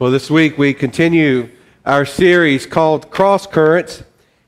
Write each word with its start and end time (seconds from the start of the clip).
Well, 0.00 0.10
this 0.10 0.30
week 0.30 0.56
we 0.56 0.72
continue 0.72 1.50
our 1.84 2.06
series 2.06 2.64
called 2.64 3.10
Cross 3.10 3.48
Currents. 3.48 4.02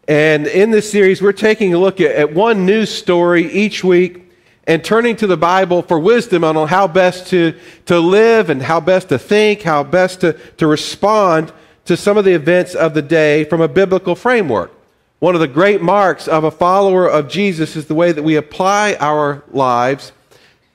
And 0.08 0.46
in 0.46 0.70
this 0.70 0.90
series, 0.90 1.20
we're 1.20 1.32
taking 1.32 1.74
a 1.74 1.78
look 1.78 2.00
at, 2.00 2.12
at, 2.12 2.32
one 2.32 2.64
news 2.64 2.88
story 2.88 3.52
each 3.52 3.84
week 3.84 4.32
and 4.66 4.82
turning 4.82 5.14
to 5.16 5.26
the 5.26 5.36
Bible 5.36 5.82
for 5.82 5.98
wisdom 5.98 6.42
on 6.42 6.68
how 6.68 6.88
best 6.88 7.26
to, 7.26 7.54
to 7.84 8.00
live 8.00 8.48
and 8.48 8.62
how 8.62 8.80
best 8.80 9.10
to 9.10 9.18
think, 9.18 9.60
how 9.60 9.84
best 9.84 10.22
to, 10.22 10.32
to 10.56 10.66
respond 10.66 11.52
to 11.84 11.98
some 11.98 12.16
of 12.16 12.24
the 12.24 12.32
events 12.32 12.74
of 12.74 12.94
the 12.94 13.02
day 13.02 13.44
from 13.44 13.60
a 13.60 13.68
biblical 13.68 14.14
framework. 14.14 14.72
One 15.18 15.34
of 15.34 15.42
the 15.42 15.48
great 15.48 15.82
marks 15.82 16.28
of 16.28 16.44
a 16.44 16.50
follower 16.50 17.06
of 17.06 17.28
Jesus 17.28 17.76
is 17.76 17.88
the 17.88 17.94
way 17.94 18.10
that 18.10 18.22
we 18.22 18.36
apply 18.36 18.96
our 19.00 19.44
lives 19.50 20.12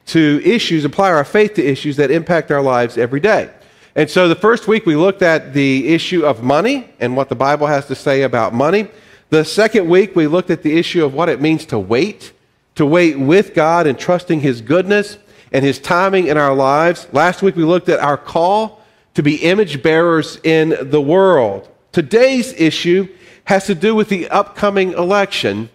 to 0.06 0.40
issues, 0.46 0.86
apply 0.86 1.14
our 1.14 1.26
faith 1.26 1.56
to 1.56 1.66
issues 1.66 1.96
that 1.96 2.12
impact 2.12 2.52
our 2.52 2.62
lives 2.62 2.96
every 2.96 3.20
day. 3.20 3.50
And 3.98 4.08
so 4.08 4.28
the 4.28 4.36
first 4.36 4.68
week 4.68 4.86
we 4.86 4.96
looked 4.96 5.24
at 5.24 5.56
the 5.56 5.88
issue 5.88 6.24
of 6.24 6.44
money 6.44 6.88
and 7.00 7.18
what 7.18 7.30
the 7.30 7.36
Bible 7.36 7.66
has 7.66 7.88
to 7.88 7.96
say 7.96 8.22
about 8.22 8.54
money. 8.54 8.90
The 9.32 9.44
second 9.44 9.90
week 9.90 10.16
we 10.16 10.28
looked 10.28 10.52
at 10.52 10.62
the 10.62 10.78
issue 10.78 11.04
of 11.04 11.16
what 11.16 11.30
it 11.30 11.42
means 11.42 11.66
to 11.66 11.80
wait, 11.80 12.32
to 12.76 12.86
wait 12.86 13.18
with 13.18 13.56
God 13.56 13.88
and 13.88 13.98
trusting 13.98 14.42
His 14.42 14.62
goodness 14.62 15.18
and 15.52 15.66
His 15.66 15.80
timing 15.80 16.28
in 16.28 16.38
our 16.38 16.54
lives. 16.54 17.08
Last 17.12 17.42
week 17.42 17.56
we 17.56 17.64
looked 17.64 17.90
at 17.90 18.00
our 18.00 18.18
call 18.18 18.84
to 19.16 19.24
be 19.24 19.38
image 19.38 19.82
bearers 19.82 20.40
in 20.44 20.78
the 20.80 21.02
world. 21.02 21.68
Today's 21.92 22.54
issue 22.54 23.08
has 23.46 23.66
to 23.66 23.74
do 23.74 23.96
with 23.96 24.10
the 24.10 24.30
upcoming 24.30 24.94
election, 24.94 25.72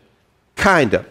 kind 0.54 0.94
of. 0.94 1.08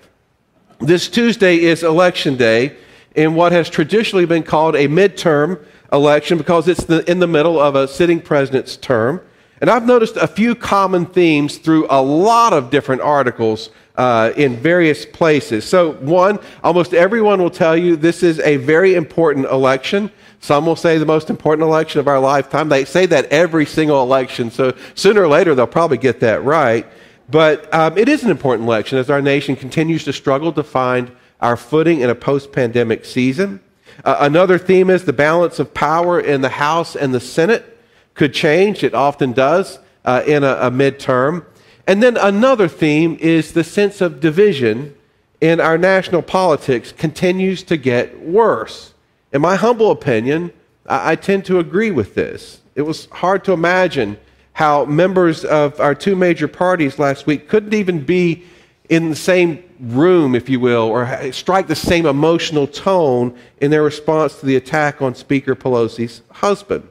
This 0.80 1.09
Tuesday 1.09 1.59
is 1.59 1.83
election 1.83 2.38
day 2.38 2.77
in 3.16 3.35
what 3.35 3.52
has 3.52 3.69
traditionally 3.69 4.25
been 4.25 4.43
called 4.43 4.75
a 4.77 4.88
midterm 4.88 5.61
election 5.91 6.38
because 6.38 6.68
it's 6.68 6.84
the, 6.86 7.09
in 7.09 7.20
the 7.20 7.27
middle 7.27 7.59
of 7.59 7.76
a 7.76 7.88
sitting 7.88 8.22
president's 8.22 8.77
term. 8.77 9.22
And 9.59 9.70
I've 9.70 9.86
noticed 9.86 10.17
a 10.17 10.28
few 10.28 10.56
common 10.56 11.06
themes 11.06 11.58
through 11.58 11.86
a 11.89 12.02
lot 12.02 12.52
of 12.52 12.72
different 12.72 13.02
articles 13.02 13.70
uh, 13.95 14.33
in 14.36 14.58
various 14.58 15.06
places. 15.06 15.66
So, 15.66 15.94
one, 15.94 16.39
almost 16.64 16.94
everyone 16.95 17.39
will 17.39 17.52
tell 17.52 17.78
you 17.78 17.95
this 17.95 18.23
is 18.23 18.39
a 18.39 18.58
very 18.58 18.95
important 18.95 19.45
election. 19.45 20.11
Some 20.39 20.66
will 20.66 20.75
say 20.75 20.98
the 20.98 21.06
most 21.06 21.30
important 21.30 21.67
election 21.67 22.00
of 22.00 22.08
our 22.08 22.20
lifetime. 22.20 22.70
They 22.70 22.86
say 22.86 23.05
that 23.08 23.26
every 23.26 23.67
single 23.67 24.02
election. 24.02 24.50
So, 24.50 24.76
sooner 24.95 25.22
or 25.22 25.28
later, 25.28 25.53
they'll 25.53 25.67
probably 25.67 26.00
get 26.00 26.20
that 26.22 26.44
right. 26.44 26.88
But 27.30 27.72
um, 27.73 27.98
it 27.98 28.09
is 28.09 28.23
an 28.23 28.31
important 28.31 28.67
election 28.67 28.98
as 28.98 29.09
our 29.09 29.22
nation 29.22 29.55
continues 29.55 30.03
to 30.05 30.14
struggle 30.14 30.52
to 30.53 30.64
find 30.64 31.11
our 31.39 31.55
footing 31.55 32.02
in 32.02 32.09
a 32.09 32.16
post 32.16 32.52
pandemic 32.52 33.05
season. 33.05 33.59
Uh, 34.03 34.17
another 34.20 34.58
theme 34.58 34.89
is 34.89 35.06
the 35.06 35.14
balance 35.14 35.59
of 35.59 35.73
power 35.73 36.20
in 36.20 36.42
the 36.42 36.50
House 36.50 36.95
and 36.95 37.14
the 37.14 37.20
Senate 37.20 37.78
could 38.14 38.33
change. 38.33 38.83
It 38.83 38.94
often 38.94 39.33
does 39.33 39.80
uh, 40.06 40.23
in 40.25 40.44
a, 40.44 40.53
a 40.53 40.72
midterm. 40.72 41.45
And 41.88 42.02
then 42.02 42.17
another 42.17 42.67
theme 42.67 43.17
is 43.20 43.53
the 43.53 43.64
sense 43.64 44.02
of 44.02 44.20
division 44.20 44.95
in 45.39 45.59
our 45.59 45.78
national 45.78 46.22
politics 46.22 46.92
continues 46.92 47.64
to 47.64 47.78
get 47.78 48.22
worse. 48.22 48.94
In 49.33 49.42
my 49.42 49.56
humble 49.56 49.92
opinion, 49.92 50.52
I, 50.88 51.11
I 51.11 51.16
tend 51.16 51.45
to 51.45 51.59
agree 51.59 51.92
with 51.92 52.16
this. 52.16 52.61
It 52.76 52.83
was 52.83 53.08
hard 53.08 53.44
to 53.45 53.52
imagine 53.52 54.17
how 54.53 54.86
members 54.86 55.44
of 55.45 55.80
our 55.80 55.95
two 55.95 56.16
major 56.16 56.48
parties 56.48 57.00
last 57.00 57.26
week 57.26 57.48
couldn't 57.50 57.73
even 57.73 58.03
be 58.03 58.44
in 58.92 59.09
the 59.09 59.16
same 59.16 59.64
room, 59.80 60.36
if 60.36 60.50
you 60.50 60.59
will, 60.59 60.84
or 60.84 61.31
strike 61.31 61.67
the 61.67 61.75
same 61.75 62.06
emotional 62.06 62.67
tone 62.67 63.33
in 63.61 63.72
their 63.72 63.83
response 63.83 64.38
to 64.42 64.45
the 64.45 64.58
attack 64.58 65.02
on 65.02 65.16
Speaker 65.16 65.56
Pelosi's 65.56 66.22
husband. 66.30 66.88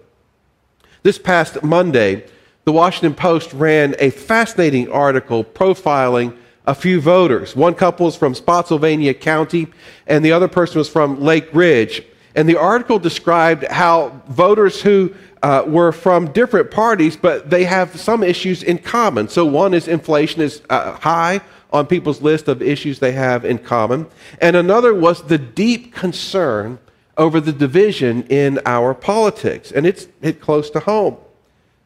This 1.02 1.18
past 1.18 1.62
Monday, 1.62 2.24
the 2.64 2.72
Washington 2.72 3.14
Post 3.14 3.52
ran 3.52 3.94
a 3.98 4.08
fascinating 4.08 4.90
article 4.90 5.44
profiling 5.44 6.34
a 6.66 6.74
few 6.74 7.02
voters. 7.02 7.54
One 7.54 7.74
couple 7.74 8.06
was 8.06 8.16
from 8.16 8.34
Spotsylvania 8.34 9.12
County, 9.12 9.66
and 10.06 10.24
the 10.24 10.32
other 10.32 10.48
person 10.48 10.78
was 10.78 10.88
from 10.88 11.20
Lake 11.20 11.48
Ridge. 11.52 12.02
And 12.34 12.48
the 12.48 12.56
article 12.56 12.98
described 12.98 13.64
how 13.64 14.22
voters 14.28 14.80
who 14.80 15.14
uh, 15.42 15.64
were 15.66 15.92
from 15.92 16.32
different 16.32 16.70
parties, 16.70 17.14
but 17.16 17.50
they 17.50 17.64
have 17.64 18.00
some 18.00 18.22
issues 18.22 18.62
in 18.62 18.78
common. 18.78 19.28
So, 19.28 19.44
one 19.44 19.74
is 19.74 19.88
inflation 19.88 20.40
is 20.40 20.62
uh, 20.70 20.92
high 20.92 21.40
on 21.72 21.86
people's 21.86 22.20
list 22.20 22.48
of 22.48 22.62
issues 22.62 22.98
they 22.98 23.12
have 23.12 23.44
in 23.44 23.58
common. 23.58 24.06
And 24.40 24.56
another 24.56 24.94
was 24.94 25.22
the 25.22 25.38
deep 25.38 25.94
concern 25.94 26.78
over 27.16 27.40
the 27.40 27.52
division 27.52 28.24
in 28.28 28.60
our 28.66 28.94
politics. 28.94 29.70
And 29.70 29.86
it's 29.86 30.08
hit 30.20 30.40
close 30.40 30.70
to 30.70 30.80
home. 30.80 31.16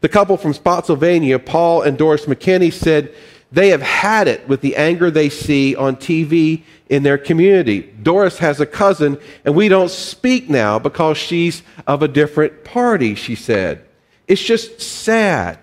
The 0.00 0.08
couple 0.08 0.36
from 0.36 0.52
Spotsylvania, 0.52 1.38
Paul 1.38 1.82
and 1.82 1.96
Doris 1.96 2.26
McKinney, 2.26 2.72
said 2.72 3.14
they 3.50 3.68
have 3.68 3.82
had 3.82 4.28
it 4.28 4.46
with 4.48 4.60
the 4.60 4.76
anger 4.76 5.10
they 5.10 5.28
see 5.28 5.76
on 5.76 5.96
TV 5.96 6.62
in 6.88 7.04
their 7.04 7.18
community. 7.18 7.82
Doris 8.02 8.38
has 8.38 8.60
a 8.60 8.66
cousin, 8.66 9.18
and 9.44 9.54
we 9.54 9.68
don't 9.68 9.90
speak 9.90 10.50
now 10.50 10.78
because 10.78 11.16
she's 11.16 11.62
of 11.86 12.02
a 12.02 12.08
different 12.08 12.64
party, 12.64 13.14
she 13.14 13.34
said. 13.34 13.84
It's 14.26 14.42
just 14.42 14.80
sad. 14.80 15.58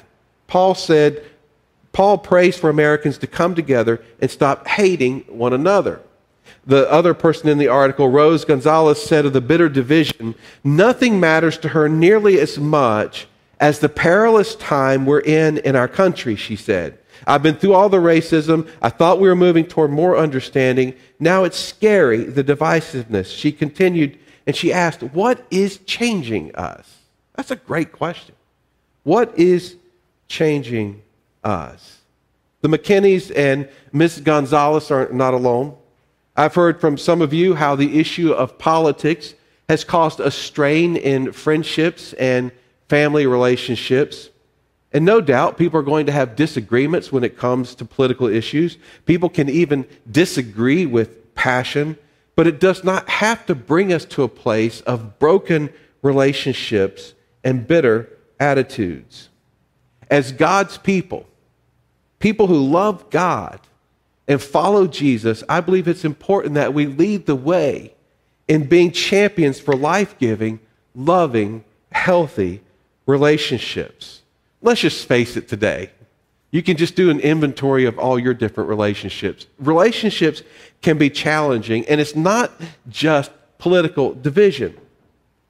Paul 0.48 0.76
said, 0.76 1.24
Paul 1.92 2.18
prays 2.18 2.58
for 2.58 2.70
Americans 2.70 3.18
to 3.20 3.28
come 3.28 3.56
together 3.56 4.02
and 4.20 4.32
stop 4.32 4.68
hating 4.68 5.22
one 5.28 5.54
another. 5.54 6.02
The 6.66 6.90
other 6.92 7.14
person 7.14 7.50
in 7.50 7.58
the 7.58 7.68
article, 7.68 8.10
Rose 8.10 8.46
Gonzalez, 8.46 9.02
said 9.02 9.26
of 9.26 9.34
the 9.34 9.42
bitter 9.42 9.68
division, 9.68 10.36
nothing 10.64 11.20
matters 11.20 11.58
to 11.60 11.70
her 11.70 11.90
nearly 11.90 12.40
as 12.40 12.58
much 12.60 13.28
as 13.60 13.80
the 13.80 13.90
perilous 13.90 14.56
time 14.56 15.06
we're 15.06 15.22
in 15.22 15.58
in 15.60 15.76
our 15.76 15.88
country, 15.88 16.36
she 16.36 16.56
said. 16.56 16.98
I've 17.28 17.44
been 17.44 17.56
through 17.56 17.74
all 17.74 17.90
the 17.90 17.98
racism. 17.98 18.68
I 18.82 18.90
thought 18.90 19.20
we 19.20 19.28
were 19.28 19.36
moving 19.36 19.66
toward 19.66 19.92
more 19.92 20.18
understanding. 20.18 20.96
Now 21.20 21.44
it's 21.44 21.58
scary, 21.58 22.24
the 22.24 22.44
divisiveness. 22.44 23.36
She 23.36 23.52
continued 23.52 24.18
and 24.48 24.56
she 24.56 24.74
asked, 24.74 25.04
What 25.04 25.46
is 25.52 25.78
changing 25.80 26.56
us? 26.56 26.98
That's 27.36 27.52
a 27.52 27.56
great 27.56 27.92
question. 27.92 28.36
What 29.04 29.38
is 29.38 29.76
changing 30.28 31.02
us. 31.44 32.00
The 32.62 32.70
McKinneys 32.70 33.32
and 33.36 33.68
Miss 33.92 34.20
Gonzalez 34.20 34.92
are 34.92 35.10
not 35.12 35.34
alone. 35.34 35.76
I've 36.36 36.56
heard 36.56 36.80
from 36.80 36.98
some 36.98 37.22
of 37.22 37.34
you 37.34 37.56
how 37.56 37.76
the 37.76 38.00
issue 38.00 38.32
of 38.32 38.58
politics 38.58 39.34
has 39.68 39.84
caused 39.84 40.20
a 40.20 40.32
strain 40.32 40.96
in 40.96 41.32
friendships 41.32 42.14
and 42.14 42.52
family 42.88 43.26
relationships. 43.26 44.30
And 44.94 45.06
no 45.06 45.22
doubt 45.22 45.58
people 45.58 45.80
are 45.80 45.84
going 45.84 46.06
to 46.08 46.12
have 46.12 46.36
disagreements 46.36 47.12
when 47.12 47.24
it 47.24 47.38
comes 47.38 47.76
to 47.76 47.86
political 47.86 48.28
issues. 48.28 48.78
People 49.06 49.30
can 49.30 49.50
even 49.50 49.88
disagree 50.10 50.86
with 50.86 51.34
passion, 51.36 51.98
but 52.36 52.48
it 52.48 52.60
does 52.60 52.84
not 52.84 53.08
have 53.10 53.46
to 53.46 53.56
bring 53.56 53.94
us 53.94 54.06
to 54.06 54.24
a 54.24 54.28
place 54.28 54.82
of 54.82 55.20
broken 55.20 55.70
relationships 56.02 57.14
and 57.44 57.68
bitter 57.68 58.10
attitudes. 58.40 59.30
As 60.10 60.34
God's 60.34 60.78
people, 60.78 61.26
people 62.22 62.48
who 62.48 62.66
love 62.66 63.10
God 63.10 63.60
and 64.28 64.42
follow 64.42 64.88
Jesus, 64.88 65.44
I 65.50 65.60
believe 65.60 65.88
it's 65.88 66.06
important 66.06 66.54
that 66.56 66.74
we 66.74 66.86
lead 66.86 67.26
the 67.26 67.36
way 67.36 67.94
in 68.48 68.68
being 68.68 68.92
champions 68.92 69.60
for 69.60 69.76
life 69.76 70.18
giving, 70.20 70.60
loving, 70.96 71.64
healthy 71.92 72.62
relationships. 73.06 74.22
Let's 74.62 74.82
just 74.82 75.08
face 75.08 75.36
it 75.36 75.48
today. 75.48 75.92
You 76.52 76.62
can 76.62 76.78
just 76.78 76.96
do 76.96 77.10
an 77.10 77.20
inventory 77.20 77.86
of 77.86 77.98
all 77.98 78.20
your 78.20 78.34
different 78.34 78.70
relationships. 78.70 79.48
Relationships 79.58 80.44
can 80.82 80.98
be 80.98 81.10
challenging, 81.10 81.86
and 81.86 82.02
it's 82.02 82.16
not 82.16 82.52
just 82.90 83.32
political 83.58 84.14
division. 84.14 84.78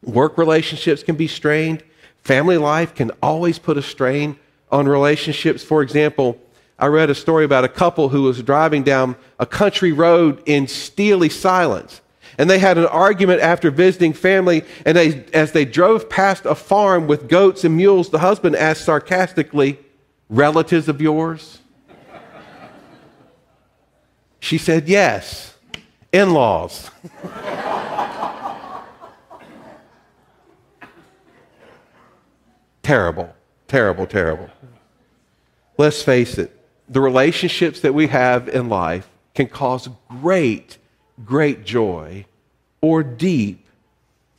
Work 0.03 0.37
relationships 0.37 1.03
can 1.03 1.15
be 1.15 1.27
strained. 1.27 1.83
Family 2.23 2.57
life 2.57 2.93
can 2.93 3.11
always 3.21 3.57
put 3.57 3.77
a 3.77 3.81
strain 3.81 4.37
on 4.71 4.87
relationships. 4.87 5.63
For 5.63 5.81
example, 5.81 6.39
I 6.79 6.87
read 6.87 7.09
a 7.09 7.15
story 7.15 7.45
about 7.45 7.63
a 7.63 7.69
couple 7.69 8.09
who 8.09 8.23
was 8.23 8.41
driving 8.41 8.83
down 8.83 9.15
a 9.39 9.45
country 9.45 9.91
road 9.91 10.41
in 10.45 10.67
steely 10.67 11.29
silence. 11.29 12.01
And 12.37 12.49
they 12.49 12.59
had 12.59 12.77
an 12.77 12.85
argument 12.85 13.41
after 13.41 13.69
visiting 13.69 14.13
family. 14.13 14.63
And 14.85 14.97
they, 14.97 15.25
as 15.33 15.51
they 15.51 15.65
drove 15.65 16.09
past 16.09 16.45
a 16.45 16.55
farm 16.55 17.07
with 17.07 17.29
goats 17.29 17.63
and 17.63 17.77
mules, 17.77 18.09
the 18.09 18.19
husband 18.19 18.55
asked 18.55 18.85
sarcastically, 18.85 19.79
Relatives 20.29 20.87
of 20.87 21.01
yours? 21.01 21.59
She 24.39 24.57
said, 24.57 24.87
Yes, 24.87 25.55
in 26.11 26.33
laws. 26.33 26.89
terrible, 32.81 33.35
terrible, 33.67 34.07
terrible. 34.07 34.49
Let's 35.77 36.01
face 36.01 36.37
it 36.37 36.60
the 36.91 36.99
relationships 36.99 37.79
that 37.79 37.93
we 37.93 38.07
have 38.07 38.49
in 38.49 38.67
life 38.67 39.09
can 39.33 39.47
cause 39.47 39.87
great, 40.09 40.77
great 41.23 41.63
joy 41.63 42.25
or 42.81 43.01
deep 43.01 43.65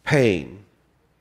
pain. 0.05 0.63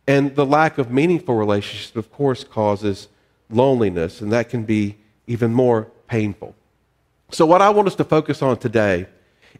And 0.06 0.36
the 0.36 0.46
lack 0.46 0.78
of 0.78 0.92
meaningful 0.92 1.36
relationships, 1.36 1.96
of 1.96 2.12
course, 2.12 2.44
causes 2.44 3.08
loneliness, 3.50 4.20
and 4.20 4.30
that 4.34 4.50
can 4.50 4.66
be 4.66 4.98
even 5.26 5.54
more 5.54 5.88
painful. 6.08 6.54
So, 7.32 7.46
what 7.46 7.62
I 7.62 7.70
want 7.70 7.88
us 7.88 7.96
to 7.96 8.04
focus 8.04 8.42
on 8.42 8.58
today 8.58 9.08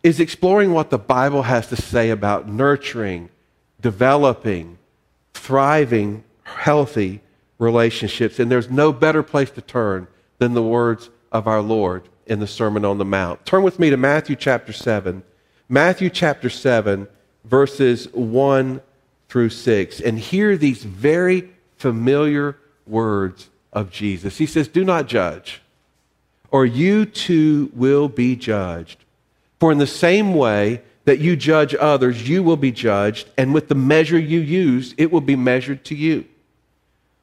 is 0.04 0.20
exploring 0.20 0.74
what 0.74 0.90
the 0.90 0.98
Bible 0.98 1.44
has 1.44 1.68
to 1.68 1.78
say 1.78 2.10
about 2.10 2.50
nurturing, 2.50 3.30
developing, 3.80 4.78
thriving, 5.34 6.26
healthy 6.44 7.22
relationships. 7.60 8.40
And 8.40 8.52
there's 8.52 8.70
no 8.70 8.92
better 8.92 9.24
place 9.24 9.52
to 9.52 9.62
turn 9.62 10.08
than 10.40 10.54
the 10.54 10.64
words 10.64 11.10
of 11.32 11.48
our 11.48 11.62
Lord 11.62 12.04
in 12.26 12.40
the 12.40 12.48
Sermon 12.48 12.86
on 12.86 12.98
the 12.98 13.06
Mount. 13.06 13.46
Turn 13.46 13.64
with 13.64 13.80
me 13.80 13.90
to 13.90 13.98
Matthew 13.98 14.36
chapter 14.36 14.74
7. 14.74 15.24
Matthew 15.70 16.10
chapter 16.10 16.50
7, 16.50 17.08
verses 17.46 18.12
1 18.14 18.82
through 19.30 19.50
6. 19.50 20.02
And 20.02 20.20
hear 20.20 20.58
these 20.58 20.84
very 20.84 21.50
familiar 21.78 22.58
words 22.86 23.50
of 23.74 23.92
Jesus. 23.92 24.38
He 24.38 24.46
says, 24.46 24.68
Do 24.68 24.84
not 24.84 25.08
judge, 25.08 25.62
or 26.52 26.66
you 26.66 27.06
too 27.06 27.72
will 27.74 28.10
be 28.10 28.36
judged. 28.36 29.04
For 29.60 29.72
in 29.72 29.78
the 29.78 29.88
same 29.88 30.34
way 30.34 30.82
that 31.06 31.20
you 31.20 31.36
judge 31.36 31.74
others, 31.76 32.28
you 32.28 32.44
will 32.44 32.58
be 32.58 32.72
judged, 32.72 33.30
and 33.38 33.54
with 33.54 33.70
the 33.70 33.76
measure 33.76 34.20
you 34.20 34.40
use, 34.40 34.94
it 34.98 35.12
will 35.12 35.22
be 35.22 35.36
measured 35.36 35.84
to 35.86 35.96
you. 35.96 36.26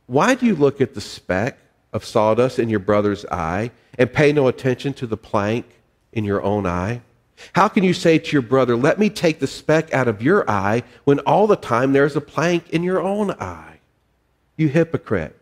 Why 0.06 0.34
do 0.34 0.46
you 0.46 0.56
look 0.56 0.80
at 0.80 0.94
the 0.94 1.00
speck 1.00 1.58
of 1.92 2.04
sawdust 2.04 2.58
in 2.58 2.68
your 2.68 2.80
brother's 2.80 3.24
eye 3.26 3.70
and 3.98 4.12
pay 4.12 4.32
no 4.32 4.46
attention 4.48 4.94
to 4.94 5.06
the 5.06 5.16
plank 5.16 5.66
in 6.12 6.24
your 6.24 6.42
own 6.42 6.64
eye? 6.64 7.02
How 7.52 7.68
can 7.68 7.84
you 7.84 7.92
say 7.92 8.18
to 8.18 8.32
your 8.32 8.42
brother, 8.42 8.76
Let 8.76 8.98
me 8.98 9.10
take 9.10 9.40
the 9.40 9.46
speck 9.46 9.92
out 9.92 10.08
of 10.08 10.22
your 10.22 10.48
eye, 10.50 10.84
when 11.04 11.18
all 11.20 11.46
the 11.46 11.56
time 11.56 11.92
there's 11.92 12.16
a 12.16 12.20
plank 12.20 12.70
in 12.70 12.82
your 12.82 13.00
own 13.00 13.32
eye? 13.32 13.80
You 14.56 14.68
hypocrite. 14.68 15.36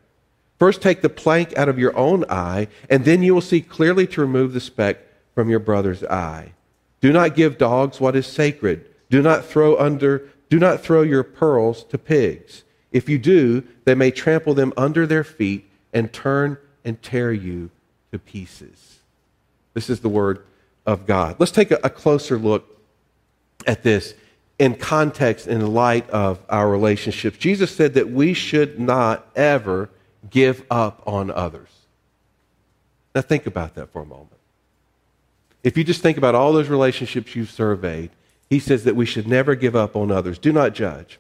First 0.59 0.81
take 0.81 1.03
the 1.03 1.09
plank 1.09 1.57
out 1.57 1.69
of 1.69 1.79
your 1.79 1.97
own 1.97 2.25
eye, 2.29 2.69
and 2.89 3.05
then 3.05 3.23
you 3.23 3.35
will 3.35 3.43
see 3.43 3.61
clearly 3.61 4.07
to 4.09 4.21
remove 4.21 4.53
the 4.53 4.61
speck 4.61 4.99
from 5.35 5.51
your 5.51 5.59
brother's 5.59 6.03
eye. 6.05 6.53
Do 7.01 7.13
not 7.13 7.35
give 7.35 7.59
dogs 7.59 8.01
what 8.01 8.17
is 8.17 8.27
sacred. 8.27 8.87
Do 9.11 9.23
not 9.23 9.45
throw 9.45 9.77
under 9.77 10.29
do 10.49 10.61
not 10.61 10.81
throw 10.81 11.03
your 11.03 11.25
pearls 11.25 11.83
to 11.85 11.99
pigs. 11.99 12.63
If 12.93 13.09
you 13.09 13.19
do, 13.19 13.65
they 13.85 13.97
may 13.97 14.13
trample 14.13 14.55
them 14.55 14.73
under 14.77 15.05
their 15.05 15.25
feet 15.25 15.69
and 15.93 16.13
turn 16.13 16.57
and 16.85 17.03
tear 17.03 17.33
you 17.33 17.71
to 18.13 18.19
pieces. 18.19 18.99
This 19.75 19.91
is 19.91 20.01
the 20.01 20.09
word 20.09 20.45
of 20.87 21.07
God. 21.07 21.37
Let's 21.39 21.53
take 21.53 21.71
a, 21.71 21.91
closer 21.91 22.39
look 22.39 22.81
at 23.67 23.83
this 23.83 24.15
in 24.59 24.75
context 24.75 25.47
in 25.47 25.75
light 25.75 26.09
of 26.11 26.41
our 26.49 26.69
relationships. 26.69 27.37
Jesus 27.37 27.75
said 27.75 27.95
that 27.95 28.11
we 28.11 28.33
should 28.33 28.79
not 28.81 29.29
ever 29.37 29.91
give 30.31 30.65
up 30.71 31.03
on 31.07 31.31
others. 31.31 31.69
Now 33.15 33.23
think 33.23 33.47
about 33.47 33.75
that 33.75 33.91
for 33.91 34.03
a 34.03 34.07
moment. 34.07 34.31
If 35.63 35.77
you 35.77 35.85
just 35.85 36.01
think 36.01 36.17
about 36.17 36.35
all 36.35 36.53
those 36.53 36.69
relationships 36.69 37.35
you've 37.35 37.51
surveyed, 37.51 38.11
he 38.49 38.61
says 38.61 38.85
that 38.85 38.95
we 38.95 39.05
should 39.05 39.27
never 39.27 39.55
give 39.55 39.75
up 39.75 39.97
on 39.97 40.11
others. 40.11 40.39
Do 40.39 40.53
not 40.53 40.75
judge. 40.75 41.19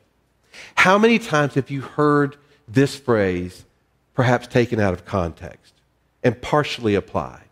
How 0.77 0.99
many 0.99 1.19
times 1.19 1.55
have 1.55 1.71
you 1.71 1.81
heard 1.81 2.37
this 2.69 2.97
phrase 2.97 3.65
perhaps 4.15 4.47
taken 4.47 4.81
out 4.81 4.95
of 4.95 5.05
context 5.05 5.75
and 6.27 6.43
partially 6.43 6.97
applied? 6.97 7.45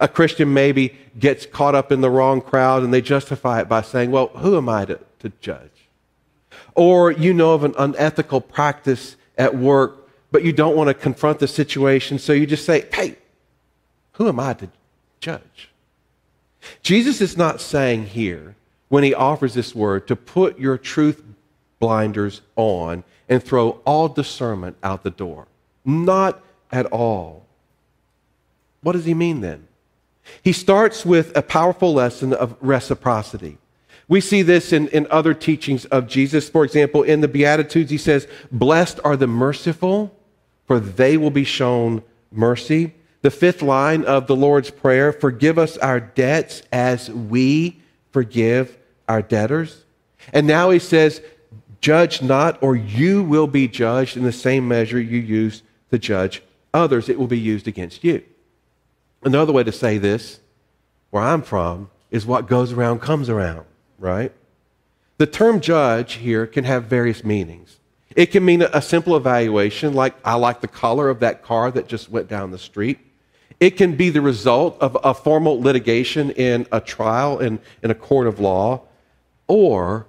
A 0.00 0.08
Christian 0.08 0.54
maybe 0.54 0.96
gets 1.18 1.44
caught 1.44 1.74
up 1.74 1.92
in 1.92 2.00
the 2.00 2.10
wrong 2.10 2.40
crowd 2.40 2.82
and 2.82 2.94
they 2.94 3.02
justify 3.02 3.60
it 3.60 3.68
by 3.68 3.82
saying, 3.82 4.10
Well, 4.10 4.28
who 4.28 4.56
am 4.56 4.68
I 4.68 4.86
to, 4.86 4.98
to 5.18 5.30
judge? 5.42 5.70
Or 6.74 7.10
you 7.10 7.34
know 7.34 7.52
of 7.52 7.64
an 7.64 7.74
unethical 7.78 8.40
practice 8.40 9.16
at 9.36 9.54
work, 9.54 10.08
but 10.30 10.42
you 10.42 10.52
don't 10.52 10.76
want 10.76 10.88
to 10.88 10.94
confront 10.94 11.38
the 11.38 11.48
situation, 11.48 12.18
so 12.18 12.32
you 12.32 12.46
just 12.46 12.64
say, 12.64 12.86
Hey, 12.92 13.16
who 14.12 14.26
am 14.28 14.40
I 14.40 14.54
to 14.54 14.70
judge? 15.20 15.68
Jesus 16.82 17.20
is 17.20 17.36
not 17.36 17.60
saying 17.60 18.06
here, 18.06 18.56
when 18.88 19.04
he 19.04 19.14
offers 19.14 19.52
this 19.52 19.74
word, 19.74 20.08
to 20.08 20.16
put 20.16 20.58
your 20.58 20.78
truth 20.78 21.22
blinders 21.78 22.40
on 22.56 23.04
and 23.28 23.42
throw 23.42 23.80
all 23.84 24.08
discernment 24.08 24.76
out 24.82 25.02
the 25.02 25.10
door. 25.10 25.46
Not 25.84 26.42
at 26.72 26.86
all. 26.86 27.46
What 28.82 28.92
does 28.92 29.04
he 29.04 29.14
mean 29.14 29.40
then? 29.40 29.66
He 30.42 30.52
starts 30.52 31.04
with 31.04 31.36
a 31.36 31.42
powerful 31.42 31.92
lesson 31.92 32.32
of 32.32 32.56
reciprocity. 32.60 33.58
We 34.08 34.20
see 34.20 34.42
this 34.42 34.72
in, 34.72 34.88
in 34.88 35.06
other 35.10 35.34
teachings 35.34 35.84
of 35.86 36.08
Jesus. 36.08 36.48
For 36.48 36.64
example, 36.64 37.02
in 37.02 37.20
the 37.20 37.28
Beatitudes, 37.28 37.90
he 37.90 37.98
says, 37.98 38.26
Blessed 38.50 38.98
are 39.04 39.16
the 39.16 39.26
merciful, 39.26 40.16
for 40.66 40.80
they 40.80 41.16
will 41.16 41.30
be 41.30 41.44
shown 41.44 42.02
mercy. 42.32 42.94
The 43.22 43.30
fifth 43.30 43.62
line 43.62 44.04
of 44.04 44.26
the 44.26 44.36
Lord's 44.36 44.70
Prayer 44.70 45.12
forgive 45.12 45.58
us 45.58 45.76
our 45.78 46.00
debts 46.00 46.62
as 46.72 47.10
we 47.10 47.80
forgive 48.10 48.78
our 49.08 49.22
debtors. 49.22 49.84
And 50.32 50.46
now 50.46 50.70
he 50.70 50.78
says, 50.78 51.22
Judge 51.80 52.20
not, 52.20 52.62
or 52.62 52.76
you 52.76 53.22
will 53.22 53.46
be 53.46 53.68
judged 53.68 54.16
in 54.16 54.24
the 54.24 54.32
same 54.32 54.68
measure 54.68 55.00
you 55.00 55.18
use 55.18 55.62
to 55.90 55.98
judge 55.98 56.42
others. 56.74 57.08
It 57.08 57.18
will 57.18 57.26
be 57.26 57.38
used 57.38 57.68
against 57.68 58.04
you. 58.04 58.22
Another 59.22 59.52
way 59.52 59.64
to 59.64 59.72
say 59.72 59.98
this, 59.98 60.40
where 61.10 61.22
I'm 61.22 61.42
from, 61.42 61.90
is 62.10 62.24
what 62.24 62.48
goes 62.48 62.72
around 62.72 63.00
comes 63.00 63.28
around, 63.28 63.66
right? 63.98 64.32
The 65.18 65.26
term 65.26 65.60
judge 65.60 66.14
here 66.14 66.46
can 66.46 66.64
have 66.64 66.84
various 66.84 67.22
meanings. 67.22 67.78
It 68.16 68.26
can 68.26 68.44
mean 68.44 68.62
a 68.62 68.82
simple 68.82 69.16
evaluation, 69.16 69.92
like 69.92 70.14
I 70.24 70.34
like 70.34 70.60
the 70.60 70.68
color 70.68 71.08
of 71.08 71.20
that 71.20 71.42
car 71.42 71.70
that 71.70 71.86
just 71.86 72.10
went 72.10 72.28
down 72.28 72.50
the 72.50 72.58
street. 72.58 72.98
It 73.60 73.76
can 73.76 73.94
be 73.94 74.08
the 74.08 74.22
result 74.22 74.78
of 74.80 74.96
a 75.04 75.12
formal 75.12 75.60
litigation 75.60 76.30
in 76.30 76.66
a 76.72 76.80
trial 76.80 77.38
in, 77.38 77.60
in 77.82 77.90
a 77.90 77.94
court 77.94 78.26
of 78.26 78.40
law, 78.40 78.82
or 79.46 80.06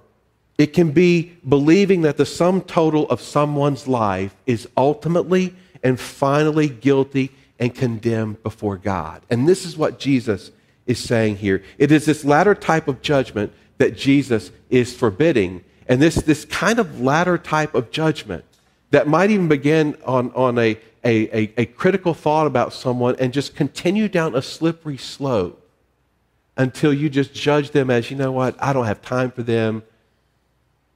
it 0.56 0.68
can 0.68 0.90
be 0.90 1.32
believing 1.46 2.02
that 2.02 2.16
the 2.16 2.26
sum 2.26 2.62
total 2.62 3.08
of 3.10 3.20
someone's 3.20 3.86
life 3.86 4.34
is 4.46 4.66
ultimately 4.76 5.54
and 5.82 6.00
finally 6.00 6.68
guilty 6.68 7.30
and 7.62 7.72
condemned 7.72 8.42
before 8.42 8.76
God. 8.76 9.22
And 9.30 9.48
this 9.48 9.64
is 9.64 9.76
what 9.76 10.00
Jesus 10.00 10.50
is 10.84 10.98
saying 10.98 11.36
here. 11.36 11.62
It 11.78 11.92
is 11.92 12.04
this 12.04 12.24
latter 12.24 12.56
type 12.56 12.88
of 12.88 13.02
judgment 13.02 13.52
that 13.78 13.96
Jesus 13.96 14.50
is 14.68 14.92
forbidding. 14.92 15.62
And 15.86 16.02
this, 16.02 16.16
this 16.16 16.44
kind 16.44 16.80
of 16.80 17.00
latter 17.00 17.38
type 17.38 17.76
of 17.76 17.92
judgment 17.92 18.44
that 18.90 19.06
might 19.06 19.30
even 19.30 19.46
begin 19.46 19.96
on, 20.04 20.32
on 20.32 20.58
a, 20.58 20.76
a, 21.04 21.38
a, 21.38 21.52
a 21.56 21.66
critical 21.66 22.14
thought 22.14 22.48
about 22.48 22.72
someone 22.72 23.14
and 23.20 23.32
just 23.32 23.54
continue 23.54 24.08
down 24.08 24.34
a 24.34 24.42
slippery 24.42 24.96
slope 24.96 25.64
until 26.56 26.92
you 26.92 27.08
just 27.08 27.32
judge 27.32 27.70
them 27.70 27.90
as, 27.90 28.10
you 28.10 28.16
know 28.16 28.32
what, 28.32 28.60
I 28.60 28.72
don't 28.72 28.86
have 28.86 29.02
time 29.02 29.30
for 29.30 29.44
them. 29.44 29.84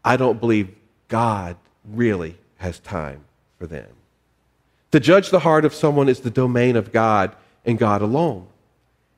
I 0.05 0.17
don't 0.17 0.41
believe 0.41 0.75
God 1.07 1.59
really 1.85 2.37
has 2.57 2.81
time 2.81 3.25
for 3.57 3.69
them. 3.69 3.87
To 4.93 5.01
judge 5.01 5.31
the 5.31 5.41
heart 5.41 5.65
of 5.65 5.75
someone 5.75 6.09
is 6.09 6.21
the 6.21 6.31
domain 6.31 6.77
of 6.77 6.93
God 6.93 7.35
and 7.65 7.79
God 7.79 8.03
alone. 8.03 8.47